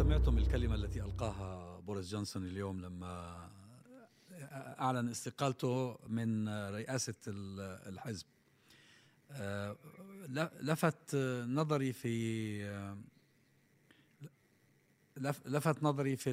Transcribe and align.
سمعتم 0.00 0.38
الكلمة 0.38 0.74
التي 0.74 1.00
ألقاها 1.00 1.80
بوريس 1.80 2.10
جونسون 2.10 2.46
اليوم 2.46 2.80
لما 2.80 3.50
أعلن 4.80 5.08
استقالته 5.08 5.98
من 6.08 6.48
رئاسة 6.48 7.14
الحزب. 7.28 8.26
آه، 9.30 9.76
لفت 10.60 11.16
نظري 11.46 11.92
في 11.92 12.94
لفت 15.46 15.82
نظري 15.82 16.16
في 16.16 16.32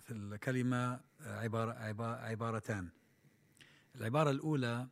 في 0.00 0.10
الكلمة 0.10 1.00
عبارة 1.20 1.72
عبارتان. 2.16 2.88
العبارة 3.94 4.30
الأولى 4.30 4.86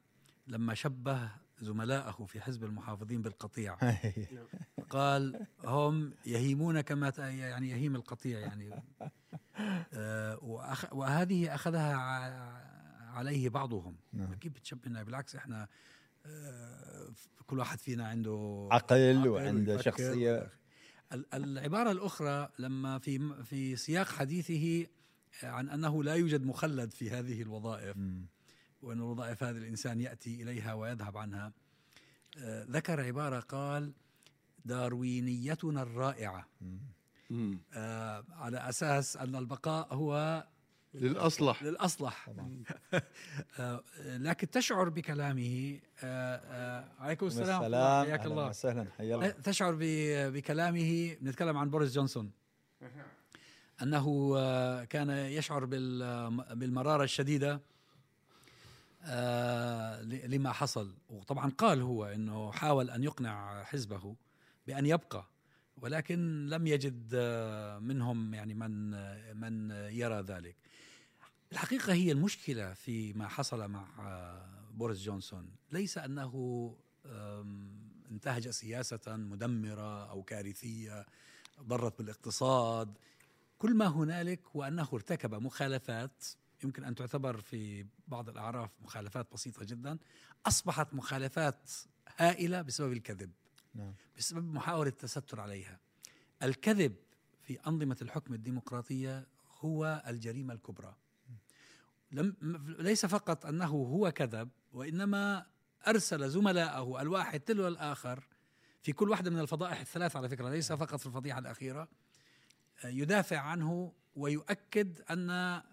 لما 0.47 0.75
شبه 0.75 1.31
زملائه 1.61 2.25
في 2.27 2.41
حزب 2.41 2.65
المحافظين 2.65 3.23
بالقطيع. 3.23 3.77
قال 4.91 5.47
هم 5.65 6.15
يهيمون 6.27 6.81
كما 6.81 7.13
يعني 7.19 7.71
يهيم 7.71 7.97
القطيع 7.97 8.39
يعني. 8.39 8.71
آه 9.95 10.39
وهذه 10.93 11.55
أخذها 11.55 11.97
عليه 13.11 13.49
بعضهم. 13.49 13.97
نعم. 14.13 14.35
كيف 14.35 14.53
بتشبهنا 14.53 15.03
بالعكس 15.03 15.37
إحنا 15.37 15.69
آه 16.27 17.09
كل 17.47 17.59
واحد 17.59 17.79
فينا 17.79 18.09
عنده 18.09 18.69
عقل, 18.73 19.17
عقل 19.19 19.29
وعنده 19.29 19.81
شخصية. 19.83 20.51
العبارة 21.35 21.91
الأخرى 21.91 22.49
لما 22.59 22.99
في 22.99 23.45
في 23.45 23.77
سياق 23.77 24.07
حديثه 24.07 24.87
عن 25.43 25.69
أنه 25.69 26.05
لا 26.05 26.15
يوجد 26.15 26.45
مخلد 26.45 26.93
في 26.93 27.11
هذه 27.11 27.43
الوظائف. 27.43 27.97
م. 27.97 28.27
وأن 28.87 29.01
وظائف 29.01 29.43
هذا 29.43 29.59
الإنسان 29.59 30.01
يأتي 30.01 30.43
إليها 30.43 30.75
ويذهب 30.75 31.17
عنها. 31.17 31.53
آه، 32.39 32.67
ذكر 32.71 33.01
عبارة 33.01 33.41
قال 33.41 33.93
داروينيتنا 34.65 35.83
الرائعة. 35.83 36.47
آه 37.75 38.25
على 38.31 38.69
أساس 38.69 39.17
أن 39.17 39.37
البقاء 39.37 39.95
هو 39.95 40.45
للأصلح. 40.95 41.63
للأصلح. 41.63 42.31
آه 43.59 43.83
لكن 44.05 44.51
تشعر 44.51 44.89
بكلامه 44.89 45.81
آه 46.05 46.85
عليكم 46.99 47.27
السلام. 47.27 47.63
حياك 48.07 48.27
الله. 48.27 48.49
وسهلا. 48.49 48.87
حيا 48.99 49.15
الله. 49.15 49.29
تشعر 49.29 49.77
بكلامه. 50.31 51.17
بنتكلم 51.21 51.57
عن 51.57 51.71
بوريس 51.71 51.95
جونسون. 51.95 52.31
أنه 53.83 54.05
كان 54.85 55.11
يشعر 55.11 55.65
بالمرارة 56.55 57.05
الشديدة. 57.05 57.61
لما 60.05 60.53
حصل. 60.53 60.95
وطبعا 61.09 61.51
قال 61.51 61.83
هو 61.83 62.05
إنه 62.05 62.53
حاول 62.53 62.91
أن 62.91 63.03
يقنع 63.03 63.65
حزبه 63.65 64.17
بأن 64.67 64.87
يبقى 64.87 65.27
ولكن 65.77 66.47
لم 66.47 66.67
يجد 66.67 67.11
آه، 67.15 67.79
منهم 67.79 68.35
يعني 68.35 68.55
من 68.55 68.91
من 69.37 69.71
يرى 69.71 70.21
ذلك. 70.21 70.57
الحقيقة 71.53 71.93
هي 71.93 72.13
المشكلة 72.13 72.73
في 72.75 73.13
ما 73.13 73.29
حصل 73.29 73.69
مع 73.69 73.87
آه، 73.99 74.49
بوريس 74.75 75.03
جونسون. 75.03 75.51
ليس 75.73 75.99
أنه 75.99 76.75
انتهج 78.11 78.49
سياسة 78.49 79.17
مدمرة 79.17 80.11
أو 80.11 80.23
كارثية 80.23 81.07
ضرت 81.61 81.99
بالإقتصاد. 81.99 82.99
كل 83.59 83.75
ما 83.75 83.87
هنالك 83.87 84.57
وانه 84.57 84.89
ارتكب 84.93 85.35
مخالفات 85.35 86.25
يمكن 86.67 86.85
أن 86.85 86.95
تعتبر 86.95 87.41
في 87.41 87.87
بعض 88.09 88.29
الأعراف 88.29 88.71
مخالفات 88.81 89.33
بسيطة 89.33 89.65
جدا 89.65 89.99
أصبحت 90.47 90.95
مخالفات 90.95 91.71
هائلة 92.17 92.63
بسبب 92.63 92.93
الكذب 92.93 93.31
نعم. 93.75 93.95
بسبب 94.19 94.55
محاولة 94.55 94.89
التستر 94.91 95.41
عليها. 95.41 95.81
الكذب 96.43 96.95
في 97.43 97.59
أنظمة 97.67 97.97
الحكم 98.03 98.35
الديمقراطية 98.35 99.27
هو 99.61 100.03
الجريمة 100.07 100.55
الكبرى. 100.55 100.95
لم 102.13 102.37
ليس 102.79 103.07
فقط 103.07 103.47
أنه 103.47 103.67
هو 103.67 104.11
كذب 104.11 104.49
وإنما 104.73 105.47
أرسل 105.89 106.31
زملائه 106.31 107.01
الواحد 107.01 107.41
تلو 107.41 107.69
الآخر 107.69 108.25
في 108.83 108.93
كل 108.93 109.11
واحدة 109.11 109.31
من 109.31 109.39
الفضائح 109.39 109.81
الثلاث 109.81 110.17
على 110.17 110.29
فكرة 110.29 110.49
ليس 110.49 110.73
فقط 110.73 111.01
في 111.01 111.07
الفضيحة 111.07 111.39
الأخيرة 111.39 111.89
يدافع 112.85 113.39
عنه 113.39 113.93
ويؤكد 114.17 115.01
أن 115.11 115.31
آه، 115.31 115.65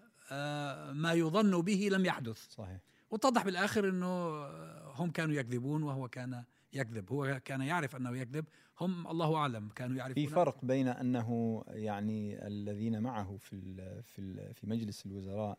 ما 0.92 1.12
يظن 1.12 1.62
به 1.62 1.88
لم 1.92 2.04
يحدث. 2.04 2.48
صحيح. 2.50 2.80
واتضح 3.10 3.44
بالآخر 3.44 3.88
إنه 3.88 4.44
هم 4.86 5.10
كانوا 5.10 5.34
يكذبون 5.34 5.82
وهو 5.82 6.08
كان 6.08 6.44
يكذب. 6.72 7.12
هو 7.12 7.40
كان 7.44 7.60
يعرف 7.60 7.96
أنه 7.96 8.16
يكذب. 8.16 8.44
هم 8.80 9.06
الله 9.06 9.36
أعلم 9.36 9.68
كانوا 9.68 9.96
يعرفون 9.96 10.26
في 10.26 10.30
فرق 10.30 10.64
بين 10.64 10.88
أنه 10.88 11.62
يعني 11.68 12.46
الذين 12.46 13.02
معه 13.02 13.36
في 13.36 13.74
في 14.02 14.52
في 14.54 14.66
مجلس 14.66 15.06
الوزراء 15.06 15.58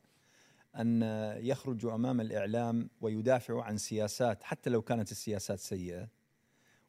أن 0.76 1.02
يخرجوا 1.42 1.96
أمام 1.96 2.22
الإعلام 2.22 2.90
ويدافعوا 3.02 3.64
عن 3.64 3.78
سياسات 3.78 4.44
حتى 4.44 4.70
لو 4.70 4.82
كانت 4.82 5.12
السياسات 5.12 5.60
سيئة. 5.60 6.08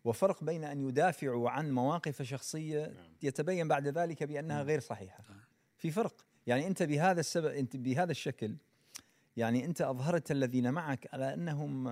وفرق 0.05 0.45
بين 0.45 0.65
أن 0.65 0.81
يدافعوا 0.81 1.51
عن 1.51 1.73
مواقف 1.73 2.23
شخصية 2.23 2.87
نعم. 2.87 3.13
يتبين 3.23 3.69
بعد 3.69 3.89
ذلك 3.89 4.23
بأنها 4.23 4.57
نعم. 4.57 4.67
غير 4.67 4.81
صحيحة. 4.81 5.25
نعم. 5.29 5.41
في 5.77 5.91
فرق. 5.91 6.26
يعني 6.47 6.67
أنت 6.67 6.83
بهذا 6.83 7.21
السبب 7.21 7.47
أنت 7.47 7.77
بهذا 7.77 8.11
الشكل 8.11 8.57
يعني 9.37 9.65
أنت 9.65 9.81
أظهرت 9.81 10.31
الذين 10.31 10.71
معك 10.71 11.09
على 11.13 11.35
أنهم 11.35 11.89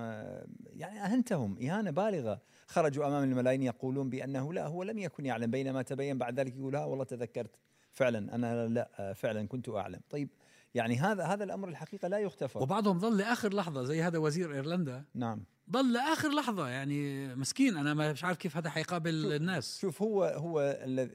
يعني 0.73 1.05
أهنتهم 1.05 1.57
إهانة 1.61 1.91
بالغة. 1.91 2.41
خرجوا 2.67 3.07
أمام 3.07 3.23
الملايين 3.23 3.63
يقولون 3.63 4.09
بأنه 4.09 4.53
لا 4.53 4.67
هو 4.67 4.83
لم 4.83 4.97
يكن 4.97 5.25
يعلم. 5.25 5.51
بينما 5.51 5.81
تبين 5.81 6.17
بعد 6.17 6.39
ذلك 6.39 6.55
يقول 6.55 6.75
ها 6.75 6.85
والله 6.85 7.03
تذكرت. 7.03 7.55
فعلا 7.93 8.35
أنا 8.35 8.67
لا 8.67 9.13
فعلا 9.13 9.47
كنت 9.47 9.69
أعلم. 9.69 9.99
طيب 10.09 10.29
يعني 10.75 10.97
هذا 10.97 11.23
هذا 11.23 11.43
الأمر 11.43 11.67
الحقيقة 11.67 12.07
لا 12.07 12.17
يغتفر. 12.17 12.63
وبعضهم 12.63 12.99
ظل 12.99 13.17
لآخر 13.17 13.53
لحظة 13.53 13.83
زي 13.83 14.01
هذا 14.01 14.17
وزير 14.17 14.53
إيرلندا. 14.53 15.03
نعم. 15.13 15.43
ظل 15.71 15.93
لآخر 15.93 16.29
لحظة 16.35 16.67
يعني 16.67 17.27
مسكين 17.35 17.77
أنا 17.77 18.11
مش 18.11 18.23
عارف 18.23 18.37
كيف 18.37 18.57
هذا 18.57 18.69
حيقابل 18.69 19.23
شوف 19.23 19.31
الناس. 19.31 19.79
شوف 19.79 20.01
هو 20.01 20.23
هو 20.23 20.61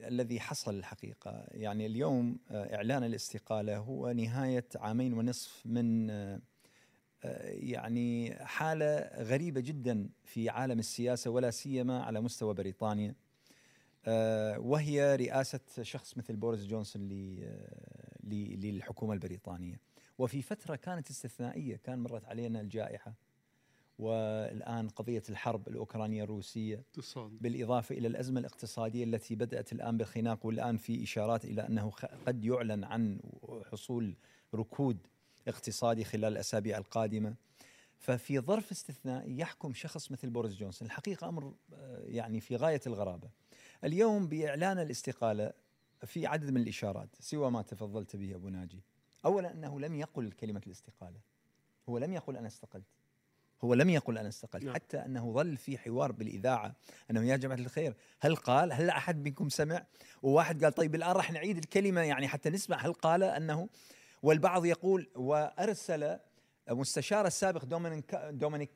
الذي 0.07 0.39
حصل 0.39 0.75
الحقيقة. 0.75 1.45
يعني 1.51 1.85
اليوم 1.85 2.39
آه، 2.51 2.75
إعلان 2.75 3.03
الاستقالة 3.03 3.77
هو 3.77 4.11
نهاية 4.11 4.65
عامين 4.75 5.13
ونصف 5.13 5.61
من 5.65 6.09
آه، 6.09 6.39
يعني 7.43 8.35
حالة 8.45 9.09
غريبة 9.23 9.61
جدا 9.61 10.09
في 10.23 10.49
عالم 10.49 10.79
السياسة 10.79 11.31
ولا 11.31 11.51
سيما 11.51 12.03
على 12.03 12.21
مستوى 12.21 12.53
بريطانيا. 12.53 13.15
آه، 14.05 14.59
وهي 14.59 15.15
رئاسة 15.15 15.59
شخص 15.81 16.17
مثل 16.17 16.35
بوريس 16.35 16.65
جونسون 16.65 17.01
للحكومة 18.23 19.13
البريطانية. 19.13 19.79
وفي 20.17 20.41
فترة 20.41 20.75
كانت 20.75 21.09
استثنائية 21.09 21.75
كان 21.75 21.99
مرت 21.99 22.25
علينا 22.25 22.61
الجائحة. 22.61 23.13
والآن 24.01 24.89
قضية 24.89 25.23
الحرب 25.29 25.67
الأوكرانية 25.67 26.23
الروسية 26.23 26.83
بالإضافة 27.41 27.95
إلى 27.95 28.07
الأزمة 28.07 28.39
الاقتصادية 28.39 29.03
التي 29.03 29.35
بدأت 29.35 29.73
الآن 29.73 29.97
بالخناق 29.97 30.45
والآن 30.45 30.77
في 30.77 31.03
إشارات 31.03 31.45
إلى 31.45 31.67
أنه 31.67 31.91
قد 32.27 32.45
يعلن 32.45 32.83
عن 32.83 33.19
حصول 33.71 34.15
ركود 34.55 34.97
اقتصادي 35.47 36.03
خلال 36.03 36.33
الأسابيع 36.33 36.77
القادمة. 36.77 37.35
ففي 37.97 38.39
ظرف 38.39 38.71
استثنائي 38.71 39.39
يحكم 39.39 39.73
شخص 39.73 40.11
مثل 40.11 40.29
بوريس 40.29 40.53
جونسون. 40.55 40.85
الحقيقة 40.85 41.29
أمر 41.29 41.53
آه، 41.73 42.03
يعني 42.05 42.39
في 42.39 42.55
غاية 42.55 42.81
الغرابة. 42.87 43.29
اليوم 43.83 44.27
بإعلان 44.27 44.79
الاستقالة 44.79 45.53
في 46.05 46.27
عدد 46.27 46.49
من 46.49 46.61
الإشارات 46.61 47.09
سوى 47.19 47.51
ما 47.51 47.61
تفضلت 47.61 48.15
به 48.15 48.35
أبو 48.35 48.49
ناجي. 48.49 48.81
أولا 49.25 49.51
أنه 49.51 49.79
لم 49.79 49.95
يقل 49.95 50.31
كلمة 50.31 50.61
الاستقالة. 50.67 51.19
هو 51.89 51.97
لم 51.97 52.13
يقل 52.13 52.37
أنا 52.37 52.47
استقلت. 52.47 53.00
هو 53.63 53.73
لم 53.73 53.89
يقل 53.89 54.17
أنا 54.17 54.27
استقلت 54.27 54.63
نعم. 54.63 54.73
حتى 54.73 54.97
أنه 54.97 55.33
ظل 55.33 55.57
في 55.57 55.77
حوار 55.77 56.11
بالإذاعة. 56.11 56.75
انه 57.11 57.25
يا 57.25 57.35
جماعة 57.35 57.57
الخير 57.57 57.93
هل 58.19 58.35
قال 58.35 58.73
هل 58.73 58.89
أحد 58.89 59.23
منكم 59.23 59.49
سمع؟ 59.49 59.85
وواحد 60.21 60.63
قال 60.63 60.73
طيب 60.73 60.95
الآن 60.95 61.11
راح 61.11 61.31
نعيد 61.31 61.57
الكلمة 61.57 62.01
يعني 62.01 62.27
حتى 62.27 62.49
نسمع 62.49 62.77
هل 62.77 62.93
قال 62.93 63.23
أنه؟ 63.23 63.69
والبعض 64.23 64.65
يقول 64.65 65.09
وأرسل 65.15 66.19
مستشار 66.69 67.27
السابق 67.27 67.65
دومينيك 67.65 68.15
دومينيك 68.15 68.69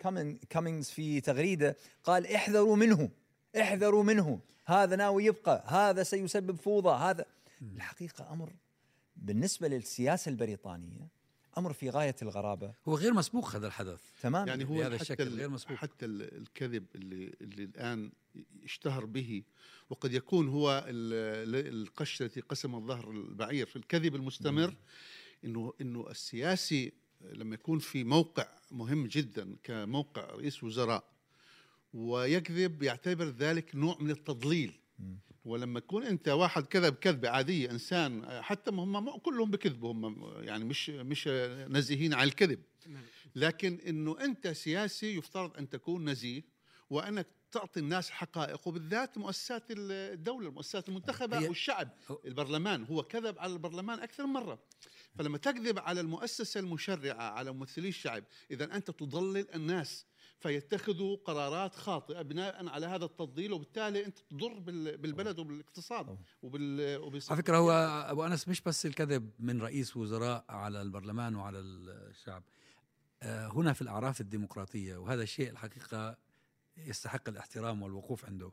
كامينجز 0.49 0.89
في 0.89 1.21
تغريدة 1.21 1.75
قال 2.03 2.33
احذروا 2.33 2.75
منه 2.75 3.09
احذروا 3.61 4.03
منه 4.03 4.39
هذا 4.65 4.95
ناوي 4.95 5.25
يبقى 5.25 5.63
هذا 5.67 6.03
سيسبب 6.03 6.55
فوضى 6.55 6.89
هذا. 6.89 7.25
الحقيقة 7.61 8.33
أمر 8.33 8.53
بالنسبة 9.15 9.67
للسياسة 9.67 10.29
البريطانية 10.29 11.07
أمر 11.57 11.73
في 11.73 11.89
غاية 11.89 12.15
الغرابة. 12.21 12.73
هو 12.87 12.95
غير 12.95 13.13
مسبوق 13.13 13.55
هذا 13.55 13.67
الحدث. 13.67 14.01
تمام 14.21 14.47
يعني 14.47 14.65
هو 14.65 14.77
بهذا 14.77 14.95
الشكل 14.95 15.23
غير 15.23 15.49
مسبوق. 15.49 15.77
حتى 15.77 16.05
الكذب 16.05 16.85
اللي 16.95 17.33
اللي 17.41 17.63
الآن 17.63 18.11
اشتهر 18.63 19.05
به 19.05 19.43
وقد 19.89 20.13
يكون 20.13 20.47
هو 20.47 20.85
القش 20.87 22.21
التي 22.21 22.41
قسم 22.41 22.75
الظهر 22.75 23.11
البعير 23.11 23.65
في 23.65 23.75
الكذب 23.75 24.15
المستمر 24.15 24.75
انه 25.45 25.73
إنه 25.81 26.09
السياسي 26.09 26.93
لما 27.21 27.55
يكون 27.55 27.79
في 27.79 28.03
موقع 28.03 28.47
مهم 28.71 29.07
جدا 29.07 29.55
كموقع 29.63 30.25
رئيس 30.25 30.63
وزراء 30.63 31.03
ويكذب 31.93 32.83
يعتبر 32.83 33.25
ذلك 33.25 33.75
نوع 33.75 33.97
من 33.99 34.11
التضليل. 34.11 34.79
ولما 35.45 35.79
تكون 35.79 36.03
أنت 36.03 36.27
واحد 36.27 36.65
كذب 36.65 36.95
كذبه 36.95 37.29
عاديه 37.29 37.71
إنسان 37.71 38.41
حتى 38.41 38.71
هم 38.71 39.17
كلهم 39.17 39.51
بكذبوا 39.51 39.91
هم 39.91 40.33
يعني 40.43 40.65
مش 40.65 40.89
مش 40.89 41.27
نزيهين 41.67 42.13
على 42.13 42.27
الكذب. 42.27 42.59
نعم. 42.87 43.03
لكن 43.35 43.79
إنه 43.87 44.17
أنت 44.21 44.47
سياسي 44.47 45.17
يفترض 45.17 45.57
أن 45.57 45.69
تكون 45.69 46.09
نزيه 46.09 46.43
وأنك 46.89 47.27
تعطي 47.51 47.79
الناس 47.79 48.09
حقائق 48.09 48.67
وبالذات 48.67 49.17
مؤسسات 49.17 49.63
الدولة 49.69 50.47
المؤسسات 50.49 50.89
المنتخبة 50.89 51.47
والشعب. 51.47 51.89
البرلمان 52.25 52.83
هو 52.83 53.03
كذب 53.03 53.39
على 53.39 53.53
البرلمان 53.53 53.99
أكثر 53.99 54.25
من 54.25 54.33
مرة. 54.33 54.59
فلما 55.15 55.37
تكذب 55.37 55.79
على 55.79 56.01
المؤسسة 56.01 56.59
المشرعة 56.59 57.23
على 57.23 57.51
ممثلي 57.51 57.89
الشعب 57.89 58.23
إذا 58.51 58.75
أنت 58.75 58.91
تضلل 58.91 59.47
الناس. 59.55 60.05
فيتخذوا 60.39 61.17
قرارات 61.25 61.75
خاطئة 61.75 62.21
بناء 62.21 62.67
على 62.67 62.85
هذا 62.85 63.05
التضليل 63.05 63.53
وبالتالي 63.53 64.05
أنت 64.05 64.19
تضر 64.19 64.59
بالبلد 64.97 65.39
وبالاقتصاد 65.39 66.17
وبال 66.41 67.21
على 67.29 67.37
فكرة 67.37 67.57
هو 67.57 67.71
أبو 68.09 68.25
أنس 68.25 68.47
مش 68.47 68.61
بس 68.61 68.85
الكذب 68.85 69.31
من 69.39 69.61
رئيس 69.61 69.97
وزراء 69.97 70.45
على 70.49 70.81
البرلمان 70.81 71.35
وعلى 71.35 71.59
الشعب 71.59 72.43
آه، 73.23 73.47
هنا 73.47 73.73
في 73.73 73.81
الأعراف 73.81 74.21
الديمقراطية 74.21 74.97
وهذا 74.97 75.23
الشيء 75.23 75.49
الحقيقة 75.49 76.17
يستحق 76.77 77.29
الاحترام 77.29 77.81
والوقوف 77.81 78.25
عنده. 78.25 78.51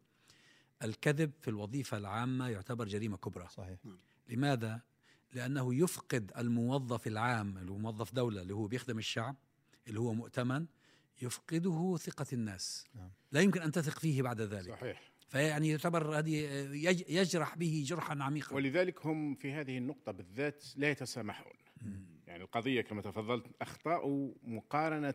الكذب 0.83 1.33
في 1.41 1.49
الوظيفة 1.49 1.97
العامة 1.97 2.49
يعتبر 2.49 2.89
جريمة 2.89 3.17
كبرى. 3.17 3.49
صحيح. 3.49 3.79
نعم. 3.85 3.99
لماذا؟ 4.29 4.81
لأنه 5.33 5.75
يفقد 5.75 6.33
الموظف 6.39 7.07
العام 7.07 7.59
اللي 7.59 7.73
هو 7.73 7.79
موظف 7.79 8.15
دولة 8.15 8.43
اللي 8.43 8.55
هو 8.55 8.67
بيخدم 8.67 8.99
الشعب 8.99 9.37
اللي 9.89 10.01
هو 10.01 10.15
مؤتمن 10.15 10.67
يفقده 11.23 11.97
ثقة 11.97 12.27
الناس. 12.33 12.85
نعم. 12.95 13.11
لا 13.33 13.41
يمكن 13.41 13.61
أن 13.61 13.73
تثق 13.73 13.99
فيه 13.99 14.23
بعد 14.23 14.41
ذلك. 14.41 14.71
صحيح. 14.71 15.13
فيعني 15.29 15.69
يعتبر 15.69 16.19
هذه 16.19 16.35
يجرح 17.09 17.57
به 17.57 17.85
جرحا 17.87 18.19
عميقا. 18.23 18.55
ولذلك 18.55 19.07
هم 19.07 19.35
في 19.35 19.53
هذه 19.53 19.79
النقطة 19.79 20.13
بالذات 20.13 20.65
لا 20.77 20.91
يتسامحون. 20.91 21.53
يعني 22.27 22.45
القضية 22.45 22.81
كما 22.81 23.03
تفضلت 23.03 23.47
أخطاء 23.61 24.33
مقارنة 24.43 25.15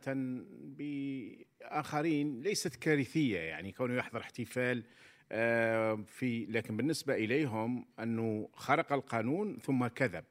بآخرين 0.62 2.42
ليست 2.42 2.76
كارثية. 2.76 3.40
يعني 3.40 3.72
كونه 3.72 3.94
يحضر 3.94 4.20
احتفال 4.20 4.84
آه، 5.32 6.04
في 6.08 6.46
لكن 6.46 6.78
بالنسبة 6.78 7.16
إليهم 7.16 7.86
أنه 8.00 8.50
خرق 8.54 8.94
القانون 8.94 9.60
ثم 9.60 9.88
كذب. 9.88 10.24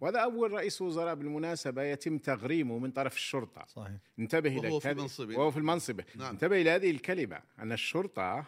وهذا 0.00 0.18
أول 0.18 0.52
رئيس 0.52 0.82
وزراء 0.82 1.14
بالمناسبة 1.14 1.82
يتم 1.82 2.18
تغريمه 2.18 2.78
من 2.78 2.90
طرف 2.90 3.16
الشرطة. 3.16 3.64
صحيح. 3.68 3.96
انتبه 4.18 4.58
إلى 4.58 4.68
وهو 4.68 4.80
في 4.80 4.94
منصبه. 4.94 5.38
وهو 5.38 5.50
في 5.50 5.56
المنصبة. 5.56 6.04
نعم. 6.16 6.30
انتبه 6.30 6.60
إلى 6.60 6.70
هذه 6.70 6.90
الكلمة 6.90 7.40
أن 7.58 7.72
الشرطة 7.72 8.44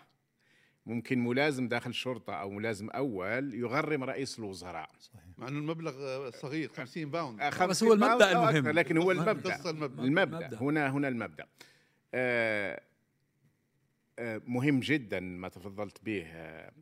ممكن 0.87 1.25
ملازم 1.25 1.69
داخل 1.69 1.91
الشرطة 1.91 2.33
أو 2.33 2.51
ملازم 2.51 2.91
أول 2.91 3.55
يغرم 3.55 4.05
رئيس 4.05 4.39
الوزراء. 4.39 4.91
صحيح. 5.01 5.23
مع 5.39 5.49
أنه 5.49 5.59
المبلغ 5.59 6.31
صغير 6.31 6.69
50 6.69 7.11
باوند. 7.11 7.41
آه 7.41 7.67
بس 7.67 7.83
هو 7.83 7.93
المبدأ 7.93 8.33
المهم. 8.33 8.69
لكن 8.69 8.97
هو 8.97 9.11
المبدأ. 9.11 9.71
المبدأ, 9.71 10.05
المبدأ. 10.05 10.59
هنا 10.61 10.91
هنا 10.91 11.09
المبدأ. 11.09 11.47
آه 12.15 12.81
آه 14.19 14.43
مهم 14.47 14.81
جدا 14.81 15.21
ما 15.21 15.49
تفضلت 15.49 16.05
به 16.05 16.27
آه 16.27 16.73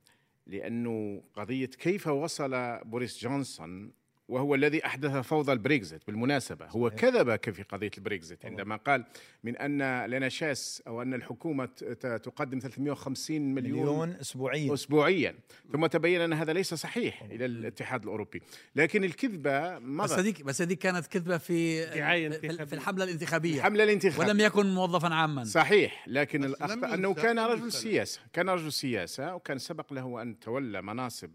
لأنه 0.47 1.23
قضية 1.35 1.67
كيف 1.67 2.07
وصل 2.07 2.81
بوريس 2.85 3.23
جونسون 3.23 3.93
وهو 4.29 4.55
الذي 4.55 4.87
أحدث 4.87 5.11
فوضى 5.11 5.53
البريكزيت 5.53 6.07
بالمناسبة. 6.07 6.67
هو 6.67 6.91
كذب 6.91 7.53
في 7.53 7.63
قضية 7.63 7.91
البريكزيت؟ 7.99 8.47
عندما 8.47 8.77
قال 8.77 9.05
من 9.45 9.57
أن 9.57 10.07
ال 10.07 10.29
NHS 10.29 10.83
أو 10.87 11.03
أن 11.03 11.15
الحكومة 11.15 11.67
تقدم 12.23 12.59
350 12.59 13.55
مليون, 13.55 13.81
مليون 13.81 14.11
اسبوعيا. 14.11 14.75
اسبوعيا. 14.75 15.35
ثم 15.73 15.87
تبين 15.87 16.21
أن 16.21 16.33
هذا 16.33 16.53
ليس 16.53 16.75
صحيح 16.75 17.23
إلى 17.23 17.45
الاتحاد 17.45 18.03
الأوروبي. 18.03 18.43
لكن 18.77 19.05
الكذبة 19.05 19.79
مضت. 19.79 20.13
بس 20.13 20.19
هذيك 20.19 20.43
بس 20.43 20.63
هذيك 20.63 20.79
كانت 20.79 21.07
كذبة 21.07 21.39
في 21.39 21.87
في 22.67 22.75
الحملة 22.75 23.05
الانتخابية. 23.05 23.57
الحملة 23.57 23.85
الانتخابية. 23.85 24.29
ولم 24.29 24.41
يكن 24.41 24.75
موظفا 24.75 25.15
عاما. 25.15 25.45
صحيح. 25.45 26.09
لكن 26.09 26.45
الأخطاء 26.45 26.95
أنه 26.95 27.15
كان 27.15 27.39
رجل 27.39 27.73
سياسة. 27.73 28.21
كان 28.33 28.49
رجل 28.49 28.73
سياسة 28.73 29.35
وكان 29.35 29.59
سبق 29.59 29.93
له 29.93 30.23
أن 30.23 30.39
تولى 30.39 30.83
مناصب 30.83 31.31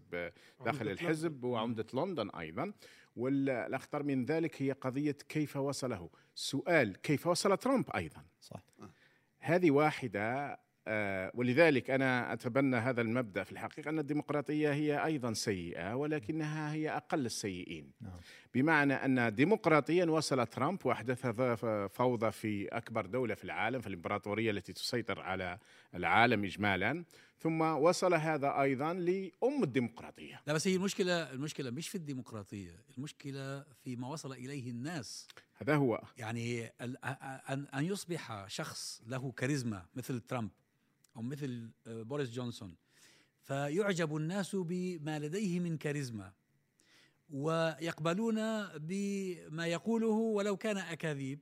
داخل 0.64 0.88
الحزب 0.88 1.44
وعمدة 1.44 1.86
لندن 1.94 2.30
أيضا. 2.30 2.72
والأخطر 3.16 4.02
من 4.02 4.24
ذلك 4.24 4.62
هي 4.62 4.72
قضية 4.72 5.16
كيف 5.28 5.56
وصله. 5.56 6.10
سؤال 6.34 6.96
كيف 6.96 7.26
وصل 7.26 7.56
ترامب 7.56 7.90
أيضا؟ 7.90 8.24
صح. 8.40 8.60
هذه 9.38 9.70
واحدة 9.70 10.58
آه 10.88 11.30
ولذلك 11.34 11.90
أنا 11.90 12.32
أتبنى 12.32 12.76
هذا 12.76 13.00
المبدأ 13.00 13.44
في 13.44 13.52
الحقيقة 13.52 13.88
أن 13.88 13.98
الديمقراطية 13.98 14.72
هي 14.72 15.04
أيضا 15.04 15.32
سيئة 15.32 15.94
ولكنها 15.94 16.72
هي 16.72 16.90
أقل 16.90 17.26
السيئين. 17.26 17.92
نعم. 18.00 18.12
بمعنى 18.54 18.94
أن 18.94 19.34
ديمقراطيا 19.34 20.04
وصل 20.04 20.46
ترامب 20.46 20.86
وأحدث 20.86 21.26
فوضى 21.92 22.30
في 22.30 22.68
أكبر 22.68 23.06
دولة 23.06 23.34
في 23.34 23.44
العالم 23.44 23.80
في 23.80 23.86
الإمبراطورية 23.86 24.50
التي 24.50 24.72
تسيطر 24.72 25.20
على 25.20 25.58
العالم 25.94 26.44
إجمالا. 26.44 27.04
ثم 27.38 27.60
وصل 27.60 28.14
هذا 28.14 28.60
أيضا 28.60 28.92
لأم 28.92 29.62
الديمقراطية. 29.62 30.42
لا 30.46 30.52
بس 30.52 30.68
هي 30.68 30.76
المشكلة 30.76 31.32
المشكلة 31.32 31.70
مش 31.70 31.88
في 31.88 31.94
الديمقراطية 31.94 32.84
المشكلة 32.98 33.64
في 33.84 33.96
ما 33.96 34.08
وصل 34.08 34.32
إليه 34.32 34.70
الناس. 34.70 35.28
هذا 35.54 35.76
هو. 35.76 36.02
يعني 36.16 36.66
أن 36.80 37.66
أن 37.74 37.84
يصبح 37.84 38.48
شخص 38.48 39.02
له 39.06 39.32
كاريزما 39.32 39.86
مثل 39.94 40.20
ترامب 40.20 40.50
أو 41.16 41.22
مثل 41.22 41.70
آه، 41.86 42.02
بوريس 42.02 42.30
جونسون 42.30 42.76
فيعجب 43.42 44.16
الناس 44.16 44.56
بما 44.56 45.18
لديه 45.18 45.60
من 45.60 45.76
كاريزما 45.76 46.32
ويقبلون 47.30 48.36
بما 48.78 49.66
يقوله 49.66 50.06
ولو 50.06 50.56
كان 50.56 50.76
أكاذيب. 50.76 51.40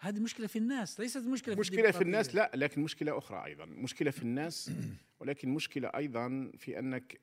هذه 0.00 0.20
مشكلة 0.20 0.46
في 0.46 0.58
الناس 0.58 1.00
ليست 1.00 1.26
مشكلة 1.26 1.54
في 1.54 1.60
مشكلة 1.60 1.90
في 1.90 2.02
الناس 2.02 2.34
لا 2.34 2.50
لكن 2.54 2.82
مشكلة 2.82 3.18
أخرى 3.18 3.44
أيضا. 3.44 3.64
مشكلة 3.64 4.10
في 4.10 4.22
الناس 4.22 4.70
ولكن 5.20 5.48
مشكلة 5.48 5.88
أيضا 5.88 6.52
في 6.58 6.78
أنك 6.78 7.20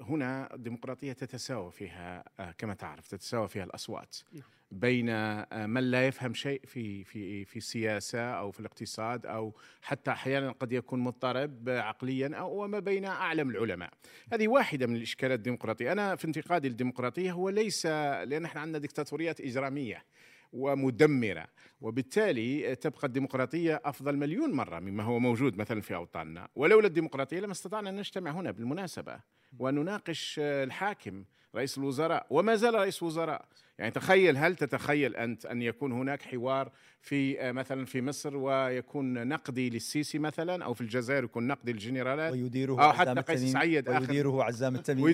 هنا 0.00 0.54
الديمقراطية 0.54 1.12
تتساوى 1.12 1.70
فيها 1.72 2.24
آه، 2.40 2.54
كما 2.58 2.74
تعرف 2.74 3.08
تتساوى 3.08 3.48
فيها 3.48 3.64
الأصوات. 3.64 4.16
نعم. 4.32 4.42
بين 4.70 5.08
آه، 5.08 5.66
من 5.66 5.90
لا 5.90 6.06
يفهم 6.06 6.34
شيء 6.34 6.60
في 6.66 7.04
في 7.04 7.44
في 7.44 7.56
السياسة 7.56 8.20
أو 8.20 8.50
في 8.50 8.60
الاقتصاد 8.60 9.26
أو 9.26 9.54
حتى 9.82 10.10
أحيانا 10.10 10.52
قد 10.52 10.72
يكون 10.72 11.00
مضطرب 11.00 11.68
عقليا 11.68 12.36
أو 12.36 12.64
وما 12.64 12.78
بين 12.78 13.04
أعلم 13.04 13.50
العلماء. 13.50 13.90
هذه 14.32 14.48
واحدة 14.48 14.86
من 14.86 14.96
الإشكالات 14.96 15.38
الديمقراطية. 15.38 15.92
أنا 15.92 16.16
في 16.16 16.24
انتقادي 16.24 16.68
للديمقراطية 16.68 17.32
هو 17.32 17.48
ليس 17.48 17.86
لأن 17.86 18.44
إحنا 18.44 18.60
عندنا 18.60 18.78
ديكتاتوريات 18.78 19.40
إجرامية. 19.40 20.04
ومدمرة. 20.52 21.46
وبالتالي 21.80 22.74
تبقى 22.74 23.06
الديمقراطية 23.06 23.80
أفضل 23.84 24.16
مليون 24.16 24.52
مرة 24.52 24.78
مما 24.78 25.02
هو 25.02 25.18
موجود 25.18 25.56
مثلا 25.56 25.80
في 25.80 25.94
أوطاننا. 25.94 26.48
ولولا 26.56 26.86
الديمقراطية 26.86 27.40
لما 27.40 27.52
استطعنا 27.52 27.90
أن 27.90 27.96
نجتمع 27.96 28.30
هنا 28.30 28.50
بالمناسبة. 28.50 29.20
ونناقش 29.58 30.40
الحاكم 30.42 31.24
رئيس 31.54 31.78
الوزراء. 31.78 32.26
وما 32.30 32.54
زال 32.54 32.74
رئيس 32.74 33.02
وزراء 33.02 33.44
يعني 33.78 33.90
تخيل 33.90 34.36
هل 34.36 34.56
تتخيل 34.56 35.16
أنت 35.16 35.46
أن 35.46 35.62
يكون 35.62 35.92
هناك 35.92 36.22
حوار 36.22 36.70
في 37.00 37.40
آه، 37.40 37.52
مثلا 37.52 37.84
في 37.84 38.02
مصر 38.02 38.36
ويكون 38.36 39.28
نقدي 39.28 39.70
للسيسي 39.70 40.18
مثلا 40.18 40.64
أو 40.64 40.74
في 40.74 40.80
الجزائر 40.80 41.24
يكون 41.24 41.46
نقدي 41.46 41.72
للجنرالات؟ 41.72 42.32
ويديره 42.32 42.84
أو 42.84 42.92
حتى 42.92 43.20
قيس 43.20 43.52
سعيد 43.52 43.88
اخر 43.88 44.00
ويديره 44.00 44.44
عزام 44.44 44.74
التميم 44.76 45.04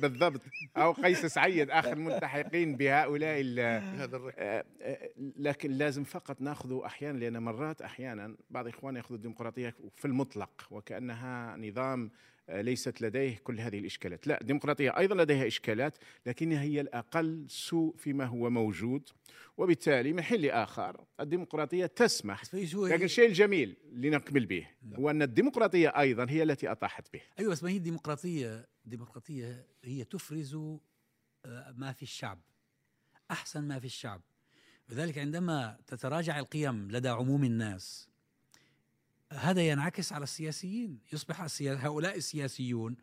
بالضبط. 0.00 0.40
أو 0.76 0.92
قيس 0.92 1.26
سعيد 1.26 1.70
آخر 1.70 1.92
الملتحقين 1.92 2.76
بهؤلاء 2.76 3.40
آه، 3.58 3.82
آه، 4.38 4.64
لكن 5.36 5.70
لازم 5.70 6.04
فقط 6.04 6.40
نأخذ 6.40 6.80
أحيانا 6.84 7.18
لأن 7.18 7.42
مرات 7.42 7.82
أحيانا 7.82 8.36
بعض 8.50 8.66
اخواننا 8.68 8.98
يأخذوا 8.98 9.16
الديمقراطية 9.16 9.74
في 9.96 10.04
المطلق 10.04 10.66
وكأنها 10.70 11.56
نظام 11.56 12.10
ليست 12.52 13.02
لديه 13.02 13.36
كل 13.44 13.60
هذه 13.60 13.78
الإشكالات. 13.78 14.26
لا 14.26 14.40
الديمقراطية 14.40 14.98
أيضا 14.98 15.14
لديها 15.14 15.46
إشكالات 15.46 15.98
لكنها 16.26 16.62
هي 16.62 16.80
الأقل 16.80 17.46
سوء 17.48 17.96
فيما 17.96 18.24
هو 18.24 18.50
موجود 18.50 19.08
وبالتالي 19.56 20.12
من 20.12 20.22
حين 20.22 20.40
لآخر 20.40 21.04
الديمقراطية 21.20 21.86
تسمح 21.86 22.42
لكن 22.54 23.04
الشيء 23.04 23.28
الجميل 23.28 23.76
لنكمل 23.92 24.46
به 24.46 24.66
هو 24.94 25.10
أن 25.10 25.22
الديمقراطية 25.22 25.88
أيضا 25.88 26.26
هي 26.28 26.42
التي 26.42 26.70
أطاحت 26.70 27.12
به. 27.12 27.20
أيوة 27.38 27.50
بس 27.52 27.62
ما 27.62 27.70
هي 27.70 27.76
الديمقراطية؟ 27.76 28.68
الديمقراطية 28.84 29.66
هي 29.84 30.04
تفرز 30.04 30.54
آه، 31.44 31.74
ما 31.76 31.92
في 31.92 32.02
الشعب 32.02 32.40
أحسن 33.30 33.64
ما 33.64 33.78
في 33.78 33.84
الشعب. 33.84 34.22
لذلك 34.88 35.18
عندما 35.18 35.78
تتراجع 35.86 36.38
القيم 36.38 36.90
لدى 36.90 37.08
عموم 37.08 37.44
الناس 37.44 38.09
هذا 39.32 39.62
ينعكس 39.62 40.12
على 40.12 40.24
السياسيين 40.24 40.98
يصبح 41.12 41.46
هؤلاء 41.62 42.16
السياسيون 42.16 42.96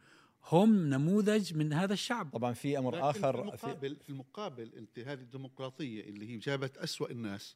هم 0.43 0.89
نموذج 0.89 1.53
من 1.53 1.73
هذا 1.73 1.93
الشعب. 1.93 2.29
طبعا 2.33 2.53
في 2.53 2.77
أمر 2.77 3.09
آخر 3.09 3.57
في 3.57 3.65
المقابل 3.65 3.95
في 3.95 4.09
المقابل 4.09 4.71
انت 4.77 4.99
هذه 4.99 5.19
الديمقراطية 5.19 6.01
اللي 6.03 6.29
هي 6.29 6.37
جابت 6.37 6.77
أسوأ 6.77 7.11
الناس. 7.11 7.55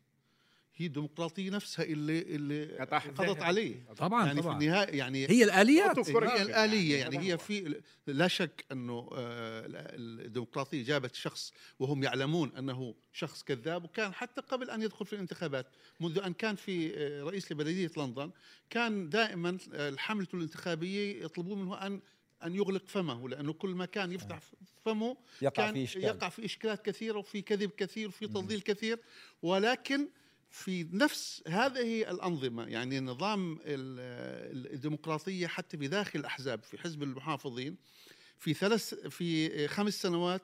هي 0.75 0.85
الديمقراطية 0.85 1.49
نفسها 1.49 1.85
اللي 1.85 2.21
اللي 2.21 2.87
حافظت 2.91 3.41
عليه. 3.41 3.85
طبعا 3.97 4.25
يعني 4.25 4.41
طبعا. 4.41 4.59
في 4.59 4.63
النهاية 4.63 4.97
يعني 4.97 5.29
هي 5.29 5.43
الآليات. 5.43 6.09
هي 6.09 6.41
الآلية 6.41 6.99
يعني 6.99 7.19
هي 7.19 7.37
في 7.37 7.81
لا 8.07 8.27
شك 8.27 8.65
أنه 8.71 9.09
آه، 9.13 9.65
الديمقراطية 9.67 10.83
جابت 10.83 11.15
شخص 11.15 11.53
وهم 11.79 12.03
يعلمون 12.03 12.51
أنه 12.57 12.95
شخص 13.13 13.43
كذاب 13.43 13.83
وكان 13.83 14.13
حتى 14.13 14.41
قبل 14.41 14.69
أن 14.69 14.81
يدخل 14.81 15.05
في 15.05 15.13
الانتخابات 15.13 15.67
منذ 15.99 16.19
أن 16.19 16.33
كان 16.33 16.55
في 16.55 16.97
آه، 16.97 17.23
رئيس 17.23 17.51
لبلدية 17.51 17.91
لندن 17.97 18.31
كان 18.69 19.09
دائما 19.09 19.57
الحملة 19.73 20.27
الانتخابية 20.33 21.23
يطلبون 21.25 21.61
منه 21.61 21.75
ان 21.75 22.01
أن 22.43 22.55
يغلق 22.55 22.87
فمه 22.87 23.29
لأنه 23.29 23.53
كل 23.53 23.69
ما 23.69 23.85
كان 23.85 24.11
يفتح 24.11 24.39
فمه 24.85 25.17
يقع 25.41 25.65
كان 25.65 25.73
في 25.73 25.83
إشكال. 25.83 26.03
يقع 26.03 26.29
في 26.29 26.45
إشكالات 26.45 26.85
كثيرة 26.85 27.17
وفي 27.17 27.41
كذب 27.41 27.69
كثير 27.69 28.07
وفي 28.07 28.27
تضليل 28.27 28.61
كثير 28.61 28.99
ولكن 29.41 30.07
في 30.51 30.87
نفس 30.91 31.43
هذه 31.47 32.11
الأنظمة 32.11 32.67
يعني 32.67 32.99
نظام 32.99 33.59
الديمقراطية 33.65 35.47
حتى 35.47 35.77
في 35.77 35.87
داخل 35.87 36.19
الأحزاب 36.19 36.63
في 36.63 36.77
حزب 36.77 37.03
المحافظين 37.03 37.77
في 38.37 38.53
ثلاث 38.53 38.93
في 38.93 39.67
خمس 39.67 40.01
سنوات 40.01 40.41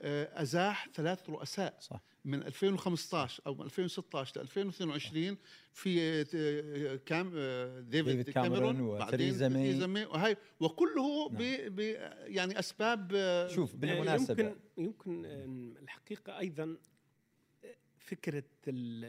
آه، 0.00 0.42
أزاح 0.42 0.88
ثلاث 0.94 1.30
رؤساء 1.30 1.76
صح. 1.80 2.00
من 2.24 2.42
2015 2.42 3.42
أو 3.46 3.54
من 3.54 3.62
2016 3.64 4.36
ل 4.36 4.40
2022 4.40 5.36
في 5.72 6.20
آه، 6.34 6.96
كام 7.06 7.32
آه، 7.36 7.80
ديفيد, 7.80 8.16
ديفيد 8.16 8.34
كاميرون 8.34 8.80
وتريزا 8.80 9.48
مي 9.48 10.04
وهي 10.04 10.36
وكله 10.60 11.28
نعم. 11.28 11.38
ب 11.38 11.76
ب 11.76 11.80
يعني 12.26 12.58
أسباب 12.58 13.12
شوف 13.54 13.76
بالمناسبة 13.76 14.42
يمكن 14.42 14.56
يمكن 14.78 15.24
الحقيقة 15.82 16.38
أيضا 16.38 16.76
فكرة 18.08 18.44